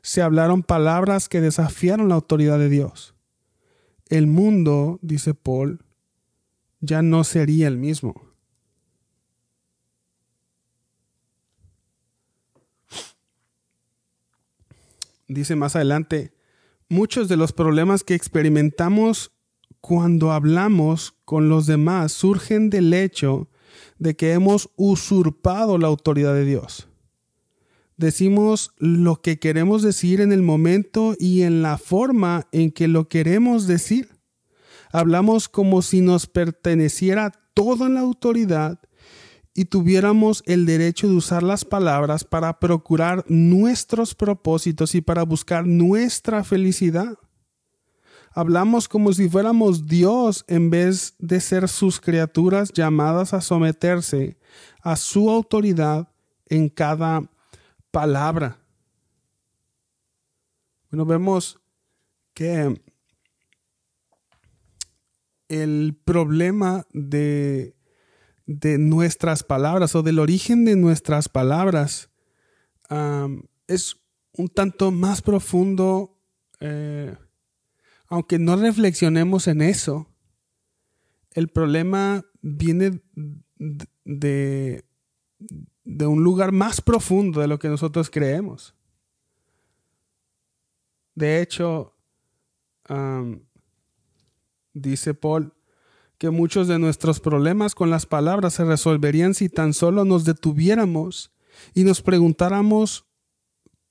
Se 0.02 0.20
hablaron 0.20 0.64
palabras 0.64 1.28
que 1.28 1.40
desafiaron 1.40 2.08
la 2.08 2.16
autoridad 2.16 2.58
de 2.58 2.68
Dios. 2.68 3.14
El 4.08 4.26
mundo, 4.26 4.98
dice 5.00 5.34
Paul, 5.34 5.84
ya 6.80 7.02
no 7.02 7.24
sería 7.24 7.68
el 7.68 7.78
mismo. 7.78 8.28
dice 15.28 15.56
más 15.56 15.76
adelante, 15.76 16.32
muchos 16.88 17.28
de 17.28 17.36
los 17.36 17.52
problemas 17.52 18.02
que 18.02 18.14
experimentamos 18.14 19.32
cuando 19.80 20.32
hablamos 20.32 21.14
con 21.24 21.48
los 21.48 21.66
demás 21.66 22.12
surgen 22.12 22.70
del 22.70 22.92
hecho 22.92 23.48
de 23.98 24.16
que 24.16 24.32
hemos 24.32 24.70
usurpado 24.76 25.78
la 25.78 25.86
autoridad 25.86 26.34
de 26.34 26.44
Dios. 26.44 26.88
Decimos 27.96 28.72
lo 28.78 29.20
que 29.20 29.38
queremos 29.38 29.82
decir 29.82 30.20
en 30.20 30.32
el 30.32 30.42
momento 30.42 31.14
y 31.18 31.42
en 31.42 31.62
la 31.62 31.78
forma 31.78 32.46
en 32.52 32.70
que 32.70 32.88
lo 32.88 33.08
queremos 33.08 33.66
decir. 33.66 34.17
Hablamos 34.92 35.48
como 35.48 35.82
si 35.82 36.00
nos 36.00 36.26
perteneciera 36.26 37.32
toda 37.54 37.88
la 37.88 38.00
autoridad 38.00 38.80
y 39.54 39.64
tuviéramos 39.64 40.42
el 40.46 40.66
derecho 40.66 41.08
de 41.08 41.16
usar 41.16 41.42
las 41.42 41.64
palabras 41.64 42.22
para 42.22 42.60
procurar 42.60 43.24
nuestros 43.28 44.14
propósitos 44.14 44.94
y 44.94 45.00
para 45.00 45.24
buscar 45.24 45.66
nuestra 45.66 46.44
felicidad. 46.44 47.18
Hablamos 48.30 48.88
como 48.88 49.12
si 49.12 49.28
fuéramos 49.28 49.86
Dios 49.86 50.44
en 50.46 50.70
vez 50.70 51.16
de 51.18 51.40
ser 51.40 51.68
sus 51.68 52.00
criaturas 52.00 52.72
llamadas 52.72 53.34
a 53.34 53.40
someterse 53.40 54.38
a 54.80 54.94
su 54.94 55.28
autoridad 55.28 56.08
en 56.46 56.68
cada 56.68 57.28
palabra. 57.90 58.58
Bueno, 60.90 61.04
vemos 61.04 61.58
que 62.32 62.80
el 65.48 65.98
problema 66.04 66.86
de, 66.92 67.74
de 68.46 68.78
nuestras 68.78 69.42
palabras 69.42 69.94
o 69.94 70.02
del 70.02 70.18
origen 70.18 70.64
de 70.64 70.76
nuestras 70.76 71.28
palabras 71.28 72.10
es 73.66 73.96
un 74.32 74.48
tanto 74.48 74.90
más 74.90 75.20
profundo, 75.20 76.18
eh, 76.60 77.14
aunque 78.06 78.38
no 78.38 78.56
reflexionemos 78.56 79.46
en 79.46 79.60
eso. 79.60 80.08
El 81.32 81.48
problema 81.48 82.24
viene 82.40 83.02
de, 84.04 84.84
de 85.84 86.06
un 86.06 86.22
lugar 86.24 86.52
más 86.52 86.80
profundo 86.80 87.40
de 87.40 87.48
lo 87.48 87.58
que 87.58 87.68
nosotros 87.68 88.10
creemos. 88.10 88.74
De 91.14 91.42
hecho, 91.42 91.94
dice 94.80 95.14
Paul 95.14 95.54
que 96.18 96.30
muchos 96.30 96.66
de 96.68 96.78
nuestros 96.78 97.20
problemas 97.20 97.74
con 97.74 97.90
las 97.90 98.06
palabras 98.06 98.54
se 98.54 98.64
resolverían 98.64 99.34
si 99.34 99.48
tan 99.48 99.72
solo 99.72 100.04
nos 100.04 100.24
detuviéramos 100.24 101.30
y 101.74 101.84
nos 101.84 102.02
preguntáramos 102.02 103.06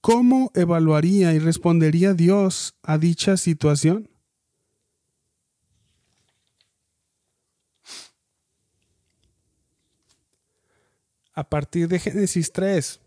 cómo 0.01 0.51
evaluaría 0.53 1.33
y 1.33 1.39
respondería 1.39 2.13
Dios 2.13 2.75
a 2.83 2.97
dicha 2.97 3.37
situación. 3.37 4.09
a 11.37 11.47
partir 11.47 11.87
de 11.87 11.99
Génesis 11.99 12.51
3, 12.51 12.99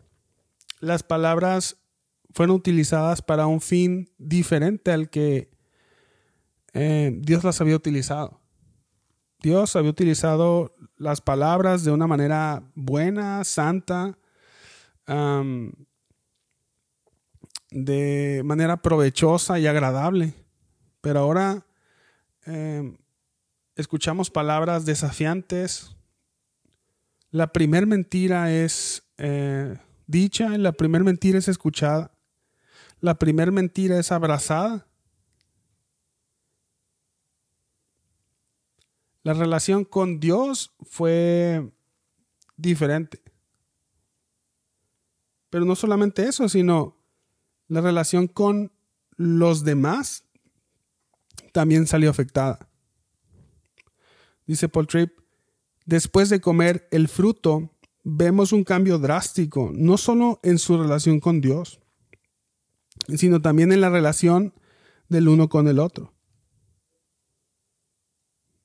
las 0.78 1.02
palabras 1.02 1.78
fueron 2.32 2.54
utilizadas 2.54 3.22
para 3.22 3.48
un 3.48 3.60
fin 3.60 4.08
diferente 4.18 4.92
al 4.92 5.10
que 5.10 5.50
eh, 6.72 7.12
Dios 7.20 7.44
las 7.44 7.60
había 7.60 7.76
utilizado. 7.76 8.40
Dios 9.42 9.74
había 9.76 9.90
utilizado 9.90 10.74
las 10.96 11.20
palabras 11.20 11.82
de 11.84 11.92
una 11.92 12.06
manera 12.06 12.62
buena, 12.74 13.42
santa, 13.44 14.18
de 17.70 18.42
manera 18.44 18.82
provechosa 18.82 19.58
y 19.58 19.66
agradable. 19.66 20.34
Pero 21.00 21.20
ahora 21.20 21.64
em, 22.44 22.96
escuchamos 23.76 24.30
palabras 24.30 24.84
desafiantes, 24.84 25.96
la 27.30 27.52
primer 27.52 27.86
mentira 27.86 28.52
es 28.52 29.04
eh, 29.16 29.78
dicha, 30.06 30.58
la 30.58 30.72
primer 30.72 31.04
mentira 31.04 31.38
es 31.38 31.48
escuchada, 31.48 32.12
la 33.00 33.18
primer 33.18 33.52
mentira 33.52 33.98
es 33.98 34.12
abrazada. 34.12 34.86
La 39.22 39.34
relación 39.34 39.84
con 39.84 40.20
Dios 40.20 40.74
fue 40.82 41.70
diferente. 42.56 43.22
Pero 45.50 45.64
no 45.64 45.76
solamente 45.76 46.26
eso, 46.26 46.48
sino 46.48 46.96
la 47.68 47.80
relación 47.80 48.28
con 48.28 48.72
los 49.16 49.64
demás 49.64 50.24
también 51.52 51.86
salió 51.86 52.10
afectada. 52.10 52.68
Dice 54.46 54.68
Paul 54.68 54.86
Tripp, 54.86 55.20
Después 55.90 56.28
de 56.28 56.40
comer 56.40 56.86
el 56.92 57.08
fruto, 57.08 57.70
vemos 58.04 58.52
un 58.52 58.62
cambio 58.62 59.00
drástico, 59.00 59.72
no 59.74 59.96
solo 59.98 60.38
en 60.44 60.58
su 60.60 60.80
relación 60.80 61.18
con 61.18 61.40
Dios, 61.40 61.80
sino 63.16 63.42
también 63.42 63.72
en 63.72 63.80
la 63.80 63.90
relación 63.90 64.54
del 65.08 65.26
uno 65.26 65.48
con 65.48 65.66
el 65.66 65.80
otro. 65.80 66.12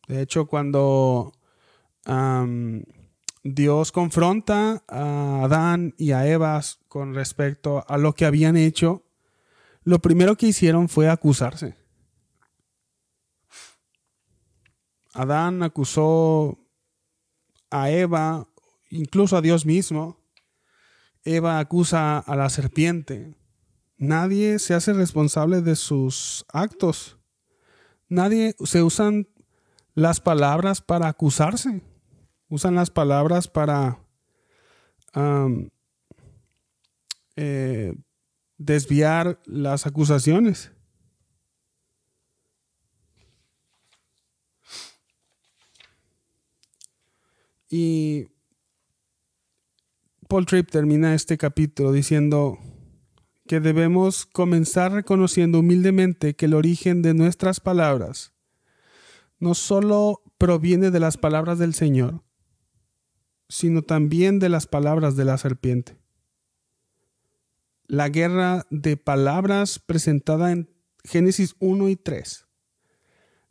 De 0.08 0.22
hecho, 0.22 0.46
cuando 0.48 1.34
Dios 3.44 3.92
confronta 3.92 4.84
a 4.88 5.44
Adán 5.44 5.94
y 5.98 6.12
a 6.12 6.28
Eva 6.28 6.62
con 6.88 7.14
respecto 7.14 7.84
a 7.88 7.98
lo 7.98 8.14
que 8.14 8.26
habían 8.26 8.58
hecho, 8.58 9.04
lo 9.84 10.00
primero 10.00 10.36
que 10.36 10.48
hicieron 10.48 10.90
fue 10.90 11.10
acusarse. 11.10 11.76
Adán 15.14 15.64
acusó 15.64 16.60
a 17.70 17.90
Eva, 17.90 18.48
incluso 18.90 19.38
a 19.38 19.42
Dios 19.42 19.66
mismo. 19.66 20.20
Eva 21.24 21.60
acusa 21.60 22.20
a 22.20 22.36
la 22.36 22.50
serpiente. 22.50 23.36
Nadie 23.98 24.60
se 24.60 24.74
hace 24.74 24.92
responsable 24.94 25.62
de 25.62 25.76
sus 25.76 26.46
actos. 26.50 27.18
Nadie 28.10 28.56
se 28.64 28.84
usan 28.84 29.28
las 29.96 30.20
palabras 30.20 30.82
para 30.82 31.08
acusarse. 31.08 31.82
Usan 32.50 32.76
las 32.76 32.92
palabras 32.92 33.48
para 33.48 34.00
eh, 37.36 37.96
desviar 38.58 39.40
las 39.46 39.88
acusaciones. 39.88 40.72
Y 47.68 48.28
Paul 50.28 50.46
Tripp 50.46 50.70
termina 50.70 51.16
este 51.16 51.38
capítulo 51.38 51.92
diciendo 51.92 52.60
que 53.48 53.60
debemos 53.60 54.26
comenzar 54.26 54.92
reconociendo 54.92 55.60
humildemente 55.60 56.36
que 56.36 56.46
el 56.46 56.54
origen 56.54 57.02
de 57.02 57.14
nuestras 57.14 57.60
palabras 57.60 58.35
no 59.40 59.54
solo 59.54 60.22
proviene 60.38 60.92
de 60.92 61.00
las 61.00 61.18
palabras 61.18 61.60
del 61.60 61.74
Señor, 61.74 62.24
sino 63.50 63.82
también 63.82 64.40
de 64.40 64.50
las 64.50 64.68
palabras 64.68 65.16
de 65.16 65.26
la 65.26 65.38
serpiente. 65.38 65.98
La 67.88 68.10
guerra 68.10 68.66
de 68.72 68.98
palabras 68.98 69.80
presentada 69.80 70.52
en 70.52 70.70
Génesis 71.04 71.56
1 71.60 71.90
y 71.90 71.96
3 71.96 72.46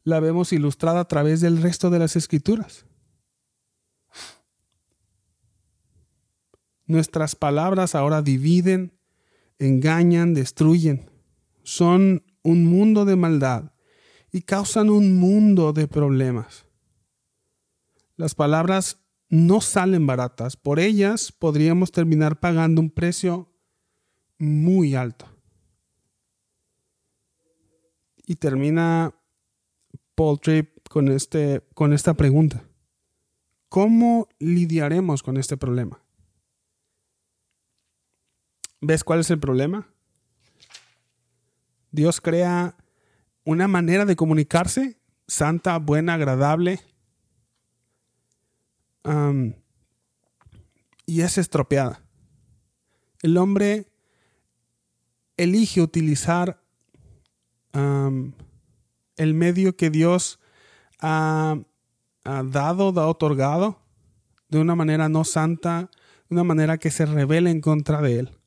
la 0.04 0.20
vemos 0.20 0.52
ilustrada 0.52 1.00
a 1.00 1.08
través 1.08 1.40
del 1.40 1.62
resto 1.62 1.88
de 1.90 1.98
las 1.98 2.14
escrituras. 2.14 2.86
Nuestras 6.86 7.34
palabras 7.34 7.94
ahora 7.94 8.20
dividen, 8.20 8.98
engañan, 9.58 10.34
destruyen. 10.34 11.10
Son 11.62 12.22
un 12.42 12.66
mundo 12.66 13.06
de 13.06 13.16
maldad 13.16 13.73
y 14.34 14.42
causan 14.42 14.90
un 14.90 15.16
mundo 15.16 15.72
de 15.72 15.86
problemas. 15.86 16.66
Las 18.16 18.34
palabras 18.34 18.98
no 19.28 19.60
salen 19.60 20.08
baratas. 20.08 20.56
Por 20.56 20.80
ellas 20.80 21.30
podríamos 21.30 21.92
terminar 21.92 22.40
pagando 22.40 22.80
un 22.80 22.90
precio 22.90 23.48
muy 24.36 24.96
alto. 24.96 25.28
Y 28.26 28.34
termina 28.34 29.14
Paul 30.16 30.40
Tripp 30.40 30.88
con, 30.88 31.06
este, 31.12 31.62
con 31.72 31.92
esta 31.92 32.14
pregunta. 32.14 32.64
¿Cómo 33.68 34.28
lidiaremos 34.40 35.22
con 35.22 35.36
este 35.36 35.56
problema? 35.56 36.02
¿Ves 38.80 39.04
cuál 39.04 39.20
es 39.20 39.30
el 39.30 39.38
problema? 39.38 39.86
Dios 41.92 42.20
crea 42.20 42.76
una 43.44 43.68
manera 43.68 44.04
de 44.04 44.16
comunicarse 44.16 44.98
santa, 45.26 45.78
buena, 45.78 46.14
agradable. 46.14 46.80
y 51.06 51.20
es 51.20 51.36
estropeada. 51.36 52.00
El 53.20 53.36
hombre 53.36 53.86
elige 55.36 55.82
utilizar 55.82 56.62
el 57.72 59.34
medio 59.34 59.76
que 59.76 59.90
Dios 59.90 60.40
ha, 61.00 61.58
ha 62.24 62.42
dado, 62.44 62.88
ha 63.00 63.06
otorgado, 63.08 63.80
de 64.48 64.58
una 64.58 64.74
manera 64.74 65.08
no 65.08 65.24
santa, 65.24 65.90
de 66.28 66.34
una 66.36 66.44
manera 66.44 66.78
que 66.78 66.90
se 66.90 67.04
revela 67.04 67.50
en 67.50 67.60
contra 67.60 68.00
de 68.00 68.20
él. 68.20 68.38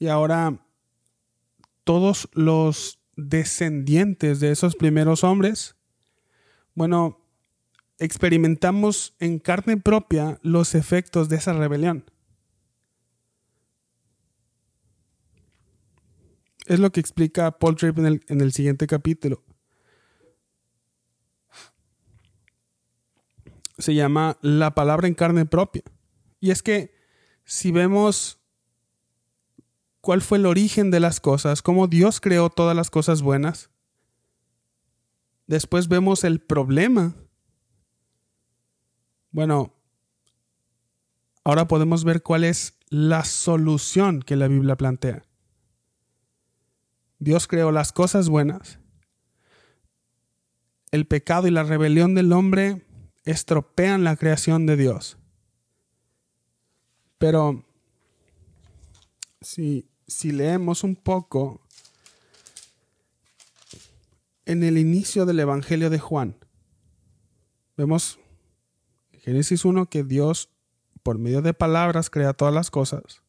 Y 0.00 0.08
ahora 0.08 0.58
todos 1.84 2.28
los 2.32 3.00
descendientes 3.16 4.40
de 4.40 4.50
esos 4.50 4.74
primeros 4.74 5.24
hombres, 5.24 5.76
bueno, 6.74 7.20
experimentamos 7.98 9.14
en 9.18 9.38
carne 9.38 9.76
propia 9.76 10.40
los 10.42 10.74
efectos 10.74 11.28
de 11.28 11.36
esa 11.36 11.52
rebelión. 11.52 12.10
Es 16.64 16.80
lo 16.80 16.90
que 16.92 17.00
explica 17.00 17.58
Paul 17.58 17.76
Tripp 17.76 17.98
en 17.98 18.06
el, 18.06 18.24
en 18.28 18.40
el 18.40 18.52
siguiente 18.52 18.86
capítulo. 18.86 19.44
Se 23.76 23.94
llama 23.94 24.38
La 24.40 24.74
palabra 24.74 25.08
en 25.08 25.14
carne 25.14 25.44
propia. 25.44 25.82
Y 26.40 26.52
es 26.52 26.62
que 26.62 26.94
si 27.44 27.70
vemos 27.70 28.39
cuál 30.00 30.22
fue 30.22 30.38
el 30.38 30.46
origen 30.46 30.90
de 30.90 31.00
las 31.00 31.20
cosas, 31.20 31.62
cómo 31.62 31.86
Dios 31.86 32.20
creó 32.20 32.50
todas 32.50 32.76
las 32.76 32.90
cosas 32.90 33.22
buenas, 33.22 33.70
después 35.46 35.88
vemos 35.88 36.24
el 36.24 36.40
problema. 36.40 37.14
Bueno, 39.30 39.74
ahora 41.44 41.68
podemos 41.68 42.04
ver 42.04 42.22
cuál 42.22 42.44
es 42.44 42.78
la 42.88 43.24
solución 43.24 44.22
que 44.22 44.36
la 44.36 44.48
Biblia 44.48 44.76
plantea. 44.76 45.24
Dios 47.18 47.46
creó 47.46 47.70
las 47.70 47.92
cosas 47.92 48.28
buenas. 48.28 48.78
El 50.90 51.06
pecado 51.06 51.46
y 51.46 51.50
la 51.50 51.62
rebelión 51.62 52.14
del 52.14 52.32
hombre 52.32 52.86
estropean 53.24 54.02
la 54.02 54.16
creación 54.16 54.66
de 54.66 54.76
Dios. 54.76 55.18
Pero 57.18 57.64
si, 59.42 59.89
si 60.10 60.32
leemos 60.32 60.82
un 60.82 60.96
poco 60.96 61.60
en 64.44 64.64
el 64.64 64.76
inicio 64.76 65.24
del 65.24 65.38
Evangelio 65.38 65.88
de 65.88 66.00
Juan, 66.00 66.36
vemos 67.76 68.18
en 69.12 69.20
Génesis 69.20 69.64
1 69.64 69.86
que 69.86 70.02
Dios 70.02 70.50
por 71.04 71.18
medio 71.18 71.42
de 71.42 71.54
palabras 71.54 72.10
crea 72.10 72.32
todas 72.32 72.52
las 72.52 72.70
cosas. 72.70 73.22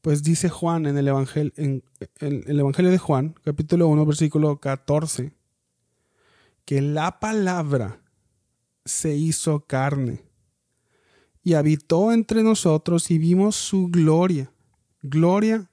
Pues 0.00 0.22
dice 0.22 0.48
Juan 0.48 0.86
en 0.86 0.96
el, 0.96 1.08
Evangelio, 1.08 1.52
en, 1.56 1.82
el 2.20 2.60
Evangelio 2.60 2.90
de 2.90 2.98
Juan, 2.98 3.34
capítulo 3.42 3.88
1, 3.88 4.06
versículo 4.06 4.60
14, 4.60 5.32
que 6.64 6.80
la 6.80 7.18
palabra 7.18 8.00
se 8.84 9.16
hizo 9.16 9.66
carne 9.66 10.22
y 11.42 11.54
habitó 11.54 12.12
entre 12.12 12.42
nosotros 12.42 13.10
y 13.10 13.18
vimos 13.18 13.56
su 13.56 13.88
gloria, 13.88 14.53
gloria 15.04 15.70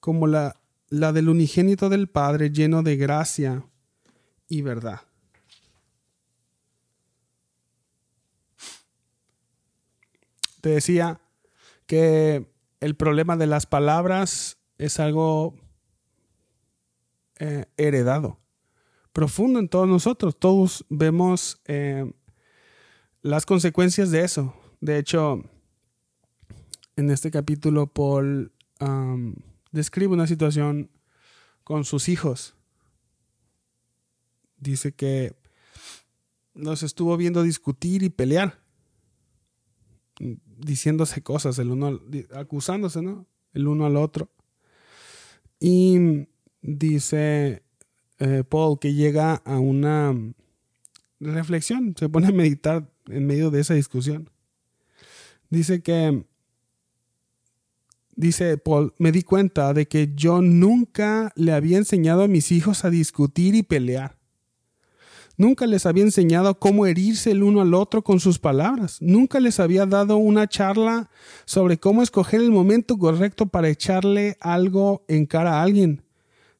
como 0.00 0.26
la, 0.26 0.56
la 0.88 1.12
del 1.12 1.28
unigénito 1.28 1.88
del 1.88 2.08
Padre 2.08 2.50
lleno 2.50 2.82
de 2.82 2.96
gracia 2.96 3.64
y 4.48 4.62
verdad. 4.62 5.02
Te 10.60 10.70
decía 10.70 11.20
que 11.86 12.50
el 12.80 12.96
problema 12.96 13.36
de 13.36 13.46
las 13.46 13.66
palabras 13.66 14.58
es 14.78 14.98
algo 14.98 15.54
eh, 17.38 17.66
heredado, 17.76 18.38
profundo 19.12 19.58
en 19.58 19.68
todos 19.68 19.88
nosotros. 19.88 20.38
Todos 20.38 20.86
vemos 20.88 21.60
eh, 21.66 22.10
las 23.20 23.44
consecuencias 23.44 24.10
de 24.10 24.24
eso. 24.24 24.54
De 24.80 24.98
hecho, 24.98 25.42
en 26.96 27.10
este 27.10 27.30
capítulo, 27.30 27.86
Paul 27.86 28.53
describe 29.70 30.12
una 30.12 30.26
situación 30.26 30.90
con 31.62 31.84
sus 31.84 32.08
hijos. 32.08 32.54
Dice 34.58 34.92
que 34.92 35.34
los 36.54 36.82
estuvo 36.82 37.16
viendo 37.16 37.42
discutir 37.42 38.02
y 38.02 38.10
pelear 38.10 38.64
diciéndose 40.18 41.22
cosas, 41.22 41.58
el 41.58 41.70
uno 41.70 42.00
acusándose, 42.34 43.02
¿no? 43.02 43.26
El 43.52 43.66
uno 43.66 43.86
al 43.86 43.96
otro. 43.96 44.30
Y 45.60 46.26
dice 46.62 47.62
eh, 48.18 48.44
Paul 48.48 48.78
que 48.78 48.94
llega 48.94 49.34
a 49.34 49.58
una 49.58 50.14
reflexión, 51.20 51.94
se 51.98 52.08
pone 52.08 52.28
a 52.28 52.32
meditar 52.32 52.90
en 53.06 53.26
medio 53.26 53.50
de 53.50 53.60
esa 53.60 53.74
discusión. 53.74 54.30
Dice 55.50 55.82
que, 55.82 56.24
dice 58.16 58.56
Paul, 58.58 58.94
me 58.98 59.12
di 59.12 59.22
cuenta 59.22 59.72
de 59.72 59.86
que 59.86 60.12
yo 60.14 60.42
nunca 60.42 61.32
le 61.36 61.52
había 61.52 61.78
enseñado 61.78 62.22
a 62.22 62.28
mis 62.28 62.52
hijos 62.52 62.84
a 62.84 62.90
discutir 62.90 63.54
y 63.54 63.62
pelear. 63.62 64.16
Nunca 65.36 65.66
les 65.66 65.84
había 65.84 66.04
enseñado 66.04 66.60
cómo 66.60 66.86
herirse 66.86 67.32
el 67.32 67.42
uno 67.42 67.60
al 67.60 67.74
otro 67.74 68.02
con 68.02 68.20
sus 68.20 68.38
palabras. 68.38 68.98
Nunca 69.00 69.40
les 69.40 69.58
había 69.58 69.84
dado 69.84 70.16
una 70.16 70.46
charla 70.46 71.10
sobre 71.44 71.78
cómo 71.78 72.02
escoger 72.02 72.40
el 72.40 72.52
momento 72.52 72.96
correcto 72.98 73.46
para 73.46 73.68
echarle 73.68 74.36
algo 74.40 75.04
en 75.08 75.26
cara 75.26 75.54
a 75.54 75.62
alguien. 75.62 76.02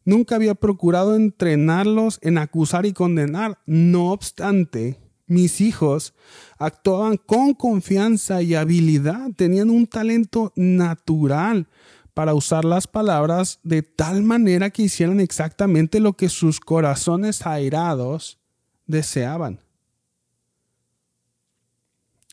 Nunca 0.05 0.35
había 0.35 0.57
procurado 0.57 1.15
entrenarlos 1.15 2.19
en 2.21 2.37
acusar 2.37 2.85
y 2.85 2.93
condenar. 2.93 3.59
No 3.65 4.11
obstante, 4.11 4.99
mis 5.35 5.61
hijos 5.61 6.15
actuaban 6.59 7.17
con 7.19 7.53
confianza 7.55 8.41
y 8.41 8.55
habilidad. 8.55 9.31
Tenían 9.37 9.69
un 9.69 9.87
talento 9.87 10.53
natural 10.57 11.69
para 12.15 12.35
usar 12.35 12.65
las 12.65 12.87
palabras 12.87 13.59
de 13.65 13.83
tal 13.83 14.23
manera 14.23 14.71
que 14.71 14.83
hicieran 14.83 15.21
exactamente 15.21 16.01
lo 16.01 16.15
que 16.15 16.29
sus 16.29 16.61
corazones 16.61 17.45
airados 17.47 18.39
deseaban. 18.87 19.61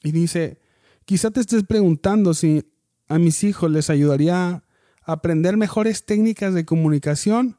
Y 0.04 0.12
dice, 0.12 0.60
quizá 1.06 1.32
te 1.32 1.42
estés 1.42 1.64
preguntando 1.64 2.34
si 2.34 2.64
a 3.08 3.20
mis 3.20 3.44
hijos 3.44 3.70
les 3.72 3.90
ayudaría 3.90 4.50
a 4.50 4.64
aprender 5.06 5.58
mejores 5.58 6.06
técnicas 6.06 6.54
de 6.54 6.66
comunicación 6.66 7.58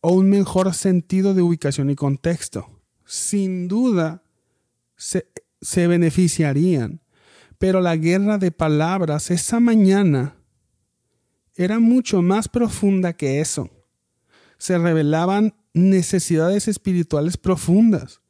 o 0.00 0.12
un 0.12 0.30
mejor 0.30 0.72
sentido 0.74 1.34
de 1.34 1.42
ubicación 1.42 1.90
y 1.90 1.96
contexto. 1.96 2.68
Sin 3.04 3.68
duda 3.68 4.23
se, 4.96 5.28
se 5.60 5.86
beneficiarían, 5.86 7.00
pero 7.58 7.80
la 7.80 7.96
guerra 7.96 8.38
de 8.38 8.50
palabras 8.50 9.30
esa 9.30 9.60
mañana 9.60 10.36
era 11.56 11.78
mucho 11.78 12.22
más 12.22 12.48
profunda 12.48 13.14
que 13.16 13.40
eso. 13.40 13.70
Se 14.58 14.78
revelaban 14.78 15.54
necesidades 15.72 16.68
espirituales 16.68 17.36
profundas 17.36 18.20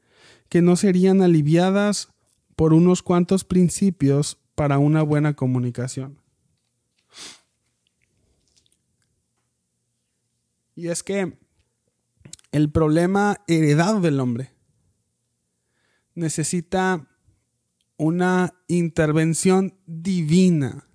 que 0.49 0.63
no 0.63 0.77
serían 0.77 1.23
aliviadas 1.23 2.09
por 2.57 2.73
unos 2.73 3.03
cuantos 3.03 3.45
principios 3.45 4.39
para 4.55 4.79
una 4.79 5.03
buena 5.03 5.35
comunicación. 5.35 6.21
Y 10.77 10.89
es 10.89 11.03
que 11.03 11.39
el 12.53 12.71
problema 12.71 13.41
heredado 13.47 14.01
del 14.01 14.21
hombre 14.21 14.54
necesita 16.15 17.09
una 17.97 18.55
intervención 18.69 19.79
divina 19.87 20.87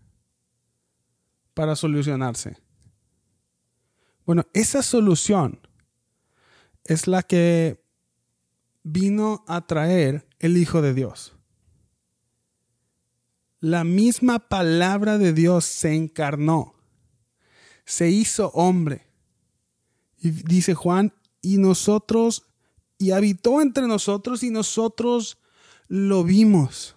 para 1.53 1.75
solucionarse. 1.75 2.58
Bueno, 4.25 4.45
esa 4.53 4.84
solución 4.84 5.60
es 6.84 7.08
la 7.08 7.23
que 7.23 7.84
vino 8.84 9.43
a 9.47 9.65
traer 9.65 10.27
el 10.39 10.58
Hijo 10.58 10.82
de 10.82 10.93
Dios. 10.93 11.36
La 13.60 13.84
misma 13.84 14.39
palabra 14.39 15.17
de 15.17 15.34
Dios 15.34 15.65
se 15.65 15.95
encarnó, 15.95 16.75
se 17.86 18.10
hizo 18.10 18.51
hombre. 18.53 19.08
Y 20.17 20.32
dice 20.32 20.75
Juan, 20.75 21.13
y 21.41 21.58
nosotros, 21.58 22.48
y 22.99 23.12
habitó 23.12 23.62
entre 23.62 23.88
nosotros 23.88 24.43
y 24.43 24.51
nosotros 24.51 25.39
lo 25.88 26.23
vimos. 26.25 26.95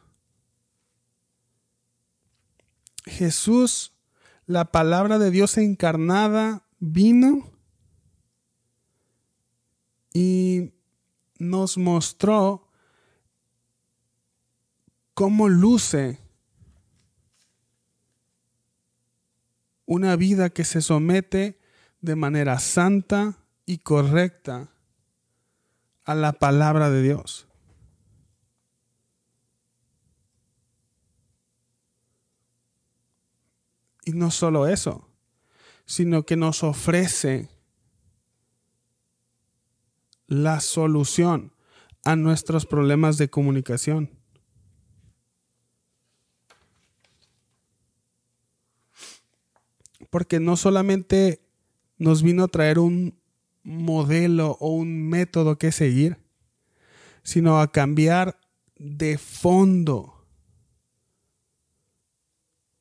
Jesús, 3.05 3.93
la 4.47 4.67
palabra 4.73 5.19
de 5.19 5.31
Dios 5.31 5.57
encarnada, 5.57 6.67
vino 6.81 7.49
y 10.13 10.73
nos 11.39 11.79
mostró 11.79 12.69
cómo 15.15 15.49
luce 15.49 16.19
una 19.87 20.17
vida 20.17 20.51
que 20.51 20.65
se 20.65 20.83
somete 20.83 21.61
de 22.01 22.17
manera 22.17 22.59
santa 22.59 23.39
y 23.67 23.79
correcta 23.79 24.72
a 26.05 26.15
la 26.15 26.33
palabra 26.33 26.91
de 26.91 27.03
Dios. 27.03 27.47
Y 34.05 34.13
no 34.13 34.31
solo 34.31 34.67
eso, 34.67 35.09
sino 35.85 36.25
que 36.25 36.37
nos 36.37 36.65
ofrece 36.65 37.49
la 40.27 40.61
solución 40.61 41.53
a 42.05 42.17
nuestros 42.17 42.67
problemas 42.67 43.17
de 43.17 43.31
comunicación. 43.31 44.11
Porque 50.11 50.41
no 50.41 50.57
solamente 50.57 51.41
nos 51.97 52.23
vino 52.23 52.45
a 52.45 52.49
traer 52.49 52.79
un 52.79 53.22
modelo 53.63 54.57
o 54.61 54.71
un 54.71 55.09
método 55.09 55.59
que 55.59 55.73
seguir, 55.73 56.19
sino 57.23 57.61
a 57.61 57.71
cambiar 57.71 58.39
de 58.77 59.19
fondo. 59.19 60.27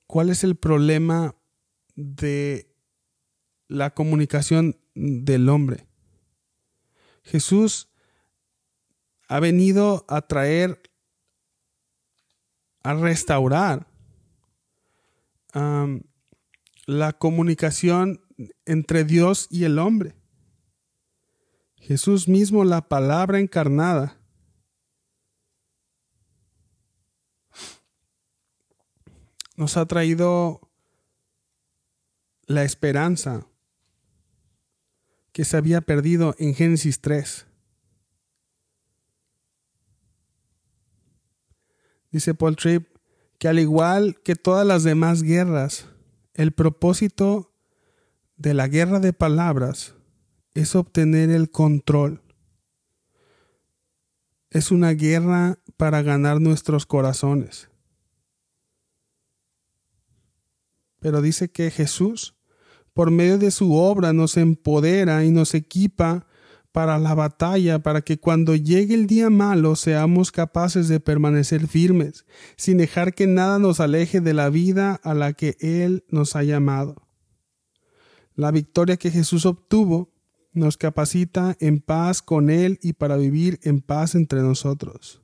¿Cuál 0.07 0.29
es 0.29 0.43
el 0.43 0.55
problema 0.55 1.35
de 1.95 2.75
la 3.67 3.93
comunicación 3.93 4.77
del 4.95 5.47
hombre? 5.49 5.87
Jesús 7.23 7.89
ha 9.27 9.39
venido 9.39 10.05
a 10.09 10.21
traer, 10.23 10.81
a 12.83 12.93
restaurar 12.95 13.87
la 16.85 17.13
comunicación 17.13 18.21
entre 18.65 19.03
Dios 19.03 19.47
y 19.49 19.63
el 19.63 19.79
hombre. 19.79 20.20
Jesús 21.81 22.27
mismo, 22.27 22.63
la 22.63 22.87
palabra 22.87 23.39
encarnada, 23.39 24.17
nos 29.57 29.77
ha 29.77 29.85
traído 29.87 30.69
la 32.45 32.63
esperanza 32.63 33.47
que 35.31 35.43
se 35.43 35.57
había 35.57 35.81
perdido 35.81 36.35
en 36.37 36.53
Génesis 36.53 37.01
3. 37.01 37.47
Dice 42.11 42.35
Paul 42.35 42.55
Tripp 42.57 42.95
que 43.39 43.47
al 43.47 43.57
igual 43.57 44.21
que 44.21 44.35
todas 44.35 44.67
las 44.67 44.83
demás 44.83 45.23
guerras, 45.23 45.87
el 46.35 46.51
propósito 46.51 47.55
de 48.35 48.53
la 48.53 48.67
guerra 48.67 48.99
de 48.99 49.13
palabras 49.13 49.95
es 50.53 50.75
obtener 50.75 51.29
el 51.29 51.49
control. 51.49 52.21
Es 54.49 54.71
una 54.71 54.91
guerra 54.91 55.59
para 55.77 56.01
ganar 56.01 56.41
nuestros 56.41 56.85
corazones. 56.85 57.69
Pero 60.99 61.21
dice 61.21 61.49
que 61.51 61.71
Jesús, 61.71 62.35
por 62.93 63.11
medio 63.11 63.37
de 63.37 63.51
su 63.51 63.73
obra, 63.73 64.13
nos 64.13 64.37
empodera 64.37 65.23
y 65.23 65.31
nos 65.31 65.53
equipa 65.55 66.27
para 66.71 66.99
la 66.99 67.15
batalla, 67.15 67.79
para 67.79 68.01
que 68.01 68.19
cuando 68.19 68.55
llegue 68.55 68.93
el 68.93 69.07
día 69.07 69.29
malo 69.29 69.75
seamos 69.75 70.31
capaces 70.31 70.87
de 70.87 70.99
permanecer 70.99 71.67
firmes, 71.67 72.25
sin 72.55 72.77
dejar 72.77 73.13
que 73.13 73.27
nada 73.27 73.59
nos 73.59 73.79
aleje 73.79 74.21
de 74.21 74.33
la 74.33 74.49
vida 74.49 74.99
a 75.03 75.13
la 75.13 75.33
que 75.33 75.57
Él 75.59 76.05
nos 76.09 76.35
ha 76.35 76.43
llamado. 76.43 76.95
La 78.35 78.51
victoria 78.51 78.97
que 78.97 79.11
Jesús 79.11 79.45
obtuvo 79.45 80.11
nos 80.53 80.77
capacita 80.77 81.55
en 81.59 81.79
paz 81.79 82.21
con 82.21 82.49
Él 82.49 82.79
y 82.81 82.93
para 82.93 83.17
vivir 83.17 83.59
en 83.63 83.81
paz 83.81 84.15
entre 84.15 84.41
nosotros. 84.41 85.21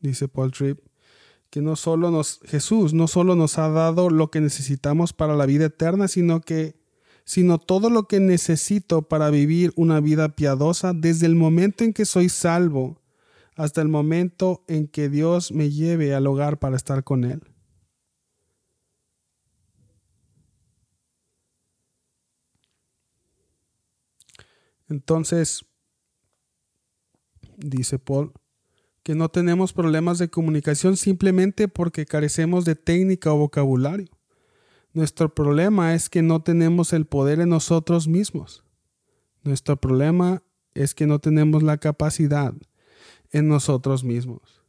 Dice 0.00 0.28
Paul 0.28 0.52
Tripp, 0.52 0.78
que 1.50 1.60
no 1.60 1.74
solo 1.74 2.10
nos, 2.10 2.40
Jesús 2.44 2.92
no 2.92 3.08
solo 3.08 3.34
nos 3.34 3.58
ha 3.58 3.68
dado 3.68 4.10
lo 4.10 4.30
que 4.30 4.40
necesitamos 4.40 5.12
para 5.12 5.34
la 5.34 5.46
vida 5.46 5.66
eterna, 5.66 6.06
sino 6.06 6.40
que, 6.40 6.76
sino 7.24 7.58
todo 7.58 7.90
lo 7.90 8.06
que 8.06 8.20
necesito 8.20 9.02
para 9.02 9.30
vivir 9.30 9.72
una 9.76 10.00
vida 10.00 10.28
piadosa 10.28 10.92
desde 10.92 11.26
el 11.26 11.34
momento 11.34 11.84
en 11.84 11.92
que 11.92 12.04
soy 12.04 12.28
salvo 12.28 13.00
hasta 13.58 13.82
el 13.82 13.88
momento 13.88 14.64
en 14.68 14.86
que 14.86 15.08
Dios 15.08 15.50
me 15.50 15.68
lleve 15.68 16.14
al 16.14 16.28
hogar 16.28 16.60
para 16.60 16.76
estar 16.76 17.02
con 17.02 17.24
Él. 17.24 17.42
Entonces, 24.88 25.66
dice 27.56 27.98
Paul, 27.98 28.32
que 29.02 29.16
no 29.16 29.28
tenemos 29.28 29.72
problemas 29.72 30.18
de 30.18 30.30
comunicación 30.30 30.96
simplemente 30.96 31.66
porque 31.66 32.06
carecemos 32.06 32.64
de 32.64 32.76
técnica 32.76 33.32
o 33.32 33.38
vocabulario. 33.38 34.06
Nuestro 34.92 35.34
problema 35.34 35.94
es 35.96 36.08
que 36.08 36.22
no 36.22 36.44
tenemos 36.44 36.92
el 36.92 37.06
poder 37.06 37.40
en 37.40 37.48
nosotros 37.48 38.06
mismos. 38.06 38.62
Nuestro 39.42 39.76
problema 39.76 40.44
es 40.74 40.94
que 40.94 41.08
no 41.08 41.18
tenemos 41.18 41.64
la 41.64 41.78
capacidad 41.78 42.54
en 43.32 43.48
nosotros 43.48 44.04
mismos. 44.04 44.62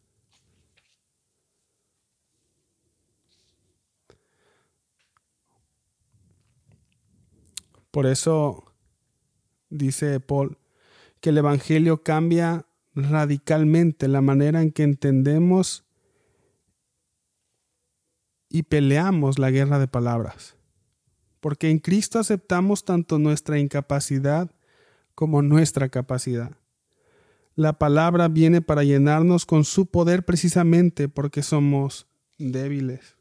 Por 7.92 8.06
eso 8.06 8.72
dice 9.70 10.20
Paul 10.20 10.58
que 11.20 11.32
el 11.32 11.38
Evangelio 11.38 12.04
cambia 12.04 12.66
radicalmente 12.94 14.08
la 14.08 14.22
manera 14.22 14.62
en 14.62 14.72
que 14.72 14.84
entendemos 14.84 15.84
y 18.50 18.64
peleamos 18.64 19.38
la 19.38 19.52
guerra 19.52 19.80
de 19.80 19.88
palabras. 19.88 20.56
Porque 21.40 21.70
en 21.70 21.80
Cristo 21.80 22.20
aceptamos 22.20 22.84
tanto 22.84 23.20
nuestra 23.20 23.60
incapacidad 23.60 24.52
como 25.16 25.42
nuestra 25.42 25.90
capacidad. 25.90 26.52
La 27.60 27.74
palabra 27.74 28.30
viene 28.30 28.62
para 28.62 28.86
llenarnos 28.86 29.46
con 29.46 29.66
su 29.66 29.88
poder 29.88 30.24
precisamente 30.24 31.10
porque 31.10 31.44
somos 31.44 32.08
débiles. 32.38 33.18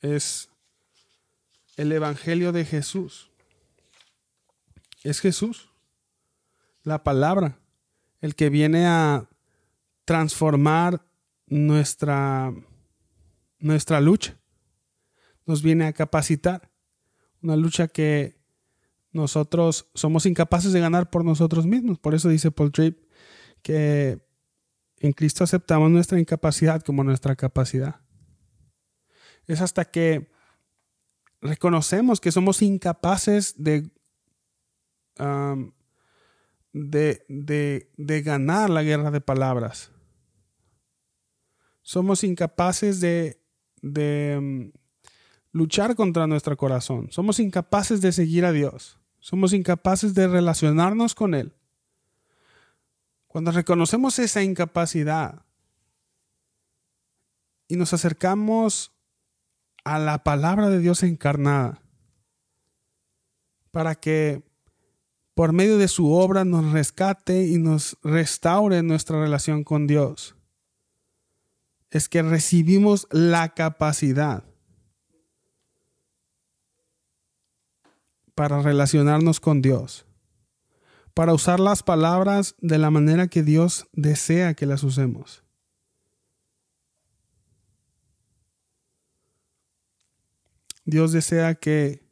Es 0.00 0.48
el 1.76 1.92
Evangelio 1.92 2.50
de 2.50 2.64
Jesús. 2.64 3.30
Es 5.04 5.20
Jesús, 5.20 5.70
la 6.82 7.04
palabra, 7.04 7.60
el 8.20 8.34
que 8.34 8.50
viene 8.50 8.88
a 8.88 9.28
transformar 10.04 11.06
nuestra, 11.46 12.52
nuestra 13.60 14.00
lucha, 14.00 14.36
nos 15.46 15.62
viene 15.62 15.86
a 15.86 15.92
capacitar, 15.92 16.72
una 17.40 17.54
lucha 17.54 17.86
que 17.86 18.37
nosotros 19.12 19.88
somos 19.94 20.26
incapaces 20.26 20.72
de 20.72 20.80
ganar 20.80 21.10
por 21.10 21.24
nosotros 21.24 21.66
mismos. 21.66 21.98
Por 21.98 22.14
eso 22.14 22.28
dice 22.28 22.50
Paul 22.50 22.72
Tripp 22.72 22.98
que 23.62 24.20
en 24.98 25.12
Cristo 25.12 25.44
aceptamos 25.44 25.90
nuestra 25.90 26.18
incapacidad 26.18 26.82
como 26.82 27.04
nuestra 27.04 27.36
capacidad. 27.36 28.00
Es 29.46 29.60
hasta 29.60 29.84
que 29.84 30.30
reconocemos 31.40 32.20
que 32.20 32.32
somos 32.32 32.62
incapaces 32.62 33.54
de 33.56 33.90
de, 36.72 37.90
de, 37.96 38.22
ganar 38.22 38.70
la 38.70 38.82
guerra 38.82 39.10
de 39.10 39.20
palabras. 39.20 39.90
Somos 41.82 42.22
incapaces 42.24 43.00
de, 43.00 43.40
de 43.80 44.38
mm, 44.40 44.78
luchar 45.52 45.96
contra 45.96 46.26
nuestro 46.26 46.56
corazón. 46.56 47.08
Somos 47.10 47.40
incapaces 47.40 48.00
de 48.00 48.12
seguir 48.12 48.44
a 48.44 48.52
Dios. 48.52 48.97
Somos 49.20 49.52
incapaces 49.52 50.14
de 50.14 50.28
relacionarnos 50.28 51.14
con 51.14 51.34
Él. 51.34 51.54
Cuando 53.26 53.50
reconocemos 53.50 54.18
esa 54.18 54.42
incapacidad 54.42 55.44
y 57.68 57.76
nos 57.76 57.92
acercamos 57.92 58.92
a 59.84 59.98
la 59.98 60.24
palabra 60.24 60.70
de 60.70 60.78
Dios 60.78 61.02
encarnada 61.02 61.82
para 63.70 63.94
que 63.94 64.42
por 65.34 65.52
medio 65.52 65.78
de 65.78 65.86
su 65.86 66.10
obra 66.10 66.44
nos 66.44 66.72
rescate 66.72 67.46
y 67.46 67.58
nos 67.58 67.96
restaure 68.02 68.82
nuestra 68.82 69.20
relación 69.20 69.62
con 69.62 69.86
Dios. 69.86 70.34
Es 71.90 72.08
que 72.08 72.22
recibimos 72.22 73.06
la 73.12 73.50
capacidad 73.54 74.47
para 78.38 78.62
relacionarnos 78.62 79.40
con 79.40 79.62
Dios, 79.62 80.06
para 81.12 81.34
usar 81.34 81.58
las 81.58 81.82
palabras 81.82 82.54
de 82.60 82.78
la 82.78 82.88
manera 82.88 83.26
que 83.26 83.42
Dios 83.42 83.88
desea 83.94 84.54
que 84.54 84.64
las 84.64 84.84
usemos. 84.84 85.42
Dios 90.84 91.10
desea 91.10 91.56
que 91.56 92.08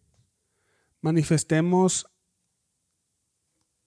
manifestemos 1.01 2.11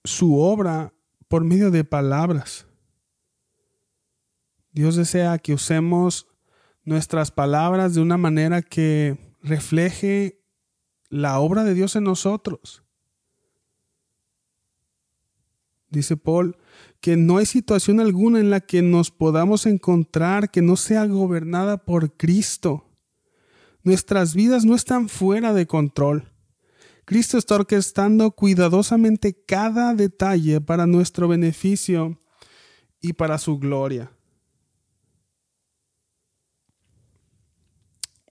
su 0.02 0.40
obra 0.40 0.94
por 1.28 1.44
medio 1.44 1.70
de 1.70 1.84
palabras. 1.84 2.66
Dios 4.72 4.96
desea 4.96 5.36
que 5.36 5.52
usemos 5.52 6.26
nuestras 6.84 7.30
palabras 7.30 7.94
de 7.94 8.00
una 8.00 8.16
manera 8.16 8.62
que 8.62 9.36
refleje 9.42 10.39
la 11.10 11.38
obra 11.40 11.64
de 11.64 11.74
Dios 11.74 11.96
en 11.96 12.04
nosotros. 12.04 12.82
Dice 15.90 16.16
Paul 16.16 16.56
que 17.00 17.16
no 17.16 17.38
hay 17.38 17.46
situación 17.46 17.98
alguna 17.98 18.38
en 18.38 18.50
la 18.50 18.60
que 18.60 18.80
nos 18.80 19.10
podamos 19.10 19.66
encontrar 19.66 20.50
que 20.50 20.62
no 20.62 20.76
sea 20.76 21.06
gobernada 21.06 21.78
por 21.78 22.16
Cristo. 22.16 22.86
Nuestras 23.82 24.34
vidas 24.34 24.64
no 24.64 24.74
están 24.74 25.08
fuera 25.08 25.52
de 25.52 25.66
control. 25.66 26.30
Cristo 27.04 27.38
está 27.38 27.56
orquestando 27.56 28.30
cuidadosamente 28.30 29.34
cada 29.34 29.94
detalle 29.94 30.60
para 30.60 30.86
nuestro 30.86 31.26
beneficio 31.26 32.20
y 33.00 33.14
para 33.14 33.38
su 33.38 33.58
gloria. 33.58 34.12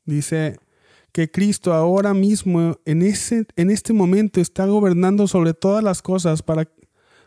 Dice 0.06 0.58
que 1.12 1.30
Cristo 1.30 1.74
ahora 1.74 2.14
mismo, 2.14 2.78
en, 2.86 3.02
ese, 3.02 3.46
en 3.56 3.70
este 3.70 3.94
momento, 3.94 4.40
está 4.42 4.66
gobernando 4.66 5.28
sobre 5.28 5.54
todas 5.54 5.84
las 5.84 6.02
cosas 6.02 6.44
para, 6.44 6.70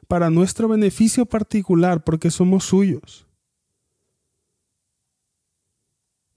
para 0.08 0.30
nuestro 0.30 0.68
beneficio 0.68 1.26
particular, 1.26 2.04
porque 2.04 2.30
somos 2.30 2.64
suyos. 2.64 3.26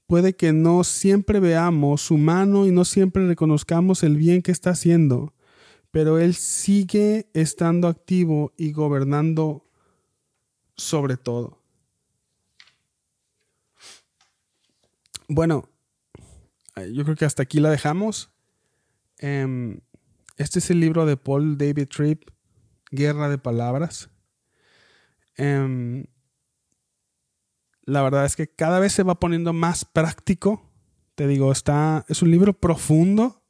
Puede 0.07 0.35
que 0.35 0.53
no 0.53 0.83
siempre 0.83 1.39
veamos 1.39 2.01
su 2.01 2.17
mano 2.17 2.67
y 2.67 2.71
no 2.71 2.85
siempre 2.85 3.27
reconozcamos 3.27 4.03
el 4.03 4.17
bien 4.17 4.41
que 4.41 4.51
está 4.51 4.71
haciendo, 4.71 5.33
pero 5.91 6.19
Él 6.19 6.35
sigue 6.35 7.27
estando 7.33 7.87
activo 7.87 8.53
y 8.57 8.71
gobernando 8.71 9.65
sobre 10.75 11.17
todo. 11.17 11.57
Bueno, 15.27 15.67
yo 16.83 17.03
creo 17.03 17.15
que 17.15 17.25
hasta 17.25 17.43
aquí 17.43 17.59
la 17.59 17.69
dejamos. 17.69 18.31
Em, 19.17 19.79
este 20.37 20.59
es 20.59 20.69
el 20.69 20.79
libro 20.79 21.05
de 21.05 21.15
Paul 21.15 21.57
David 21.57 21.87
Tripp, 21.87 22.23
Guerra 22.91 23.29
de 23.29 23.37
Palabras. 23.37 24.09
Em, 25.37 26.05
la 27.83 28.01
verdad 28.01 28.25
es 28.25 28.35
que 28.35 28.47
cada 28.47 28.79
vez 28.79 28.93
se 28.93 29.03
va 29.03 29.19
poniendo 29.19 29.53
más 29.53 29.85
práctico. 29.85 30.69
Te 31.15 31.27
digo, 31.27 31.51
está, 31.51 32.05
es 32.09 32.21
un 32.21 32.31
libro 32.31 32.53
profundo, 32.53 33.41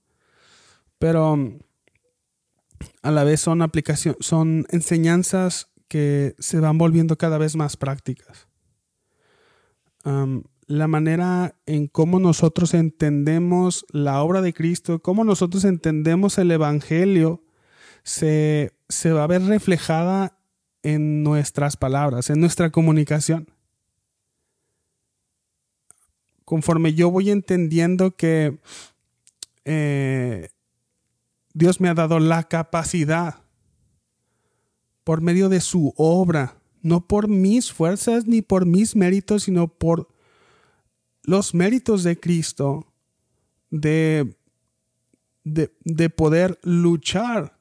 pero 0.99 1.37
a 3.01 3.11
la 3.11 3.23
vez 3.23 3.41
son 3.41 3.61
aplicaciones, 3.61 4.23
son 4.23 4.65
enseñanzas 4.69 5.71
que 5.87 6.35
se 6.37 6.59
van 6.59 6.77
volviendo 6.77 7.17
cada 7.17 7.37
vez 7.37 7.55
más 7.55 7.77
prácticas. 7.77 8.47
La 10.67 10.87
manera 10.87 11.55
en 11.65 11.87
cómo 11.87 12.19
nosotros 12.19 12.73
entendemos 12.73 13.85
la 13.91 14.21
obra 14.21 14.41
de 14.41 14.53
Cristo, 14.53 14.99
cómo 14.99 15.23
nosotros 15.23 15.63
entendemos 15.63 16.37
el 16.37 16.51
Evangelio, 16.51 17.43
se, 18.03 18.73
se 18.89 19.11
va 19.11 19.23
a 19.23 19.27
ver 19.27 19.43
reflejada 19.43 20.39
en 20.83 21.23
nuestras 21.23 21.77
palabras, 21.77 22.29
en 22.29 22.39
nuestra 22.39 22.71
comunicación. 22.71 23.47
Conforme 26.45 26.93
yo 26.93 27.09
voy 27.09 27.31
entendiendo 27.31 28.15
que 28.15 28.59
eh, 29.65 30.49
Dios 31.53 31.81
me 31.81 31.89
ha 31.89 31.95
dado 31.95 32.19
la 32.19 32.43
capacidad 32.43 33.43
por 35.03 35.21
medio 35.21 35.49
de 35.49 35.61
su 35.61 35.93
obra, 35.97 36.59
no 36.81 37.07
por 37.07 37.27
mis 37.27 37.71
fuerzas 37.71 38.27
ni 38.27 38.41
por 38.43 38.65
mis 38.65 38.95
méritos, 38.95 39.43
sino 39.43 39.67
por 39.67 40.14
los 41.25 41.53
méritos 41.53 42.03
de 42.03 42.19
Cristo, 42.19 42.93
de, 43.69 44.35
de, 45.43 46.09
poder 46.09 46.59
luchar 46.63 47.59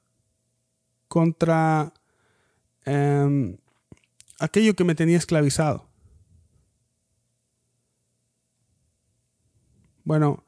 contra 1.08 1.92
em, 2.84 3.56
aquello 4.38 4.74
que 4.74 4.84
me 4.84 4.94
tenía 4.94 5.16
esclavizado. 5.16 5.88
Bueno, 10.04 10.44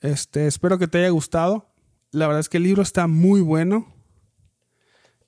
este, 0.00 0.46
espero 0.46 0.78
que 0.78 0.86
te 0.86 0.98
haya 0.98 1.10
gustado. 1.10 1.66
La 2.12 2.26
verdad 2.26 2.40
es 2.40 2.48
que 2.48 2.58
el 2.58 2.62
libro 2.62 2.82
está 2.82 3.06
muy 3.06 3.40
bueno. 3.40 3.92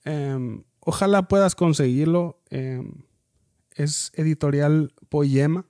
Em, 0.05 0.65
ojalá 0.79 1.29
puedas 1.29 1.55
conseguirlo. 1.55 2.41
Em, 2.51 3.03
es 3.75 4.13
editorial 4.15 4.95
Poema. 5.09 5.67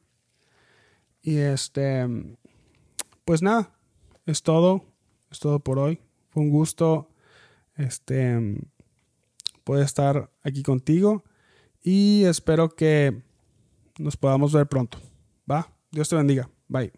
Y 1.22 1.36
este, 1.36 2.06
pues 3.24 3.42
nada, 3.42 3.72
es 4.26 4.42
todo. 4.42 4.84
Es 5.30 5.38
todo 5.38 5.60
por 5.60 5.78
hoy. 5.78 6.00
Fue 6.30 6.42
un 6.42 6.50
gusto 6.50 7.08
este, 7.76 8.56
poder 9.64 9.84
estar 9.84 10.30
aquí 10.42 10.62
contigo. 10.62 11.24
Y 11.82 12.24
espero 12.24 12.68
que 12.68 13.22
nos 13.98 14.16
podamos 14.16 14.52
ver 14.52 14.66
pronto. 14.66 14.98
Va. 15.50 15.72
Dios 15.90 16.08
te 16.08 16.16
bendiga. 16.16 16.50
Bye. 16.68 16.92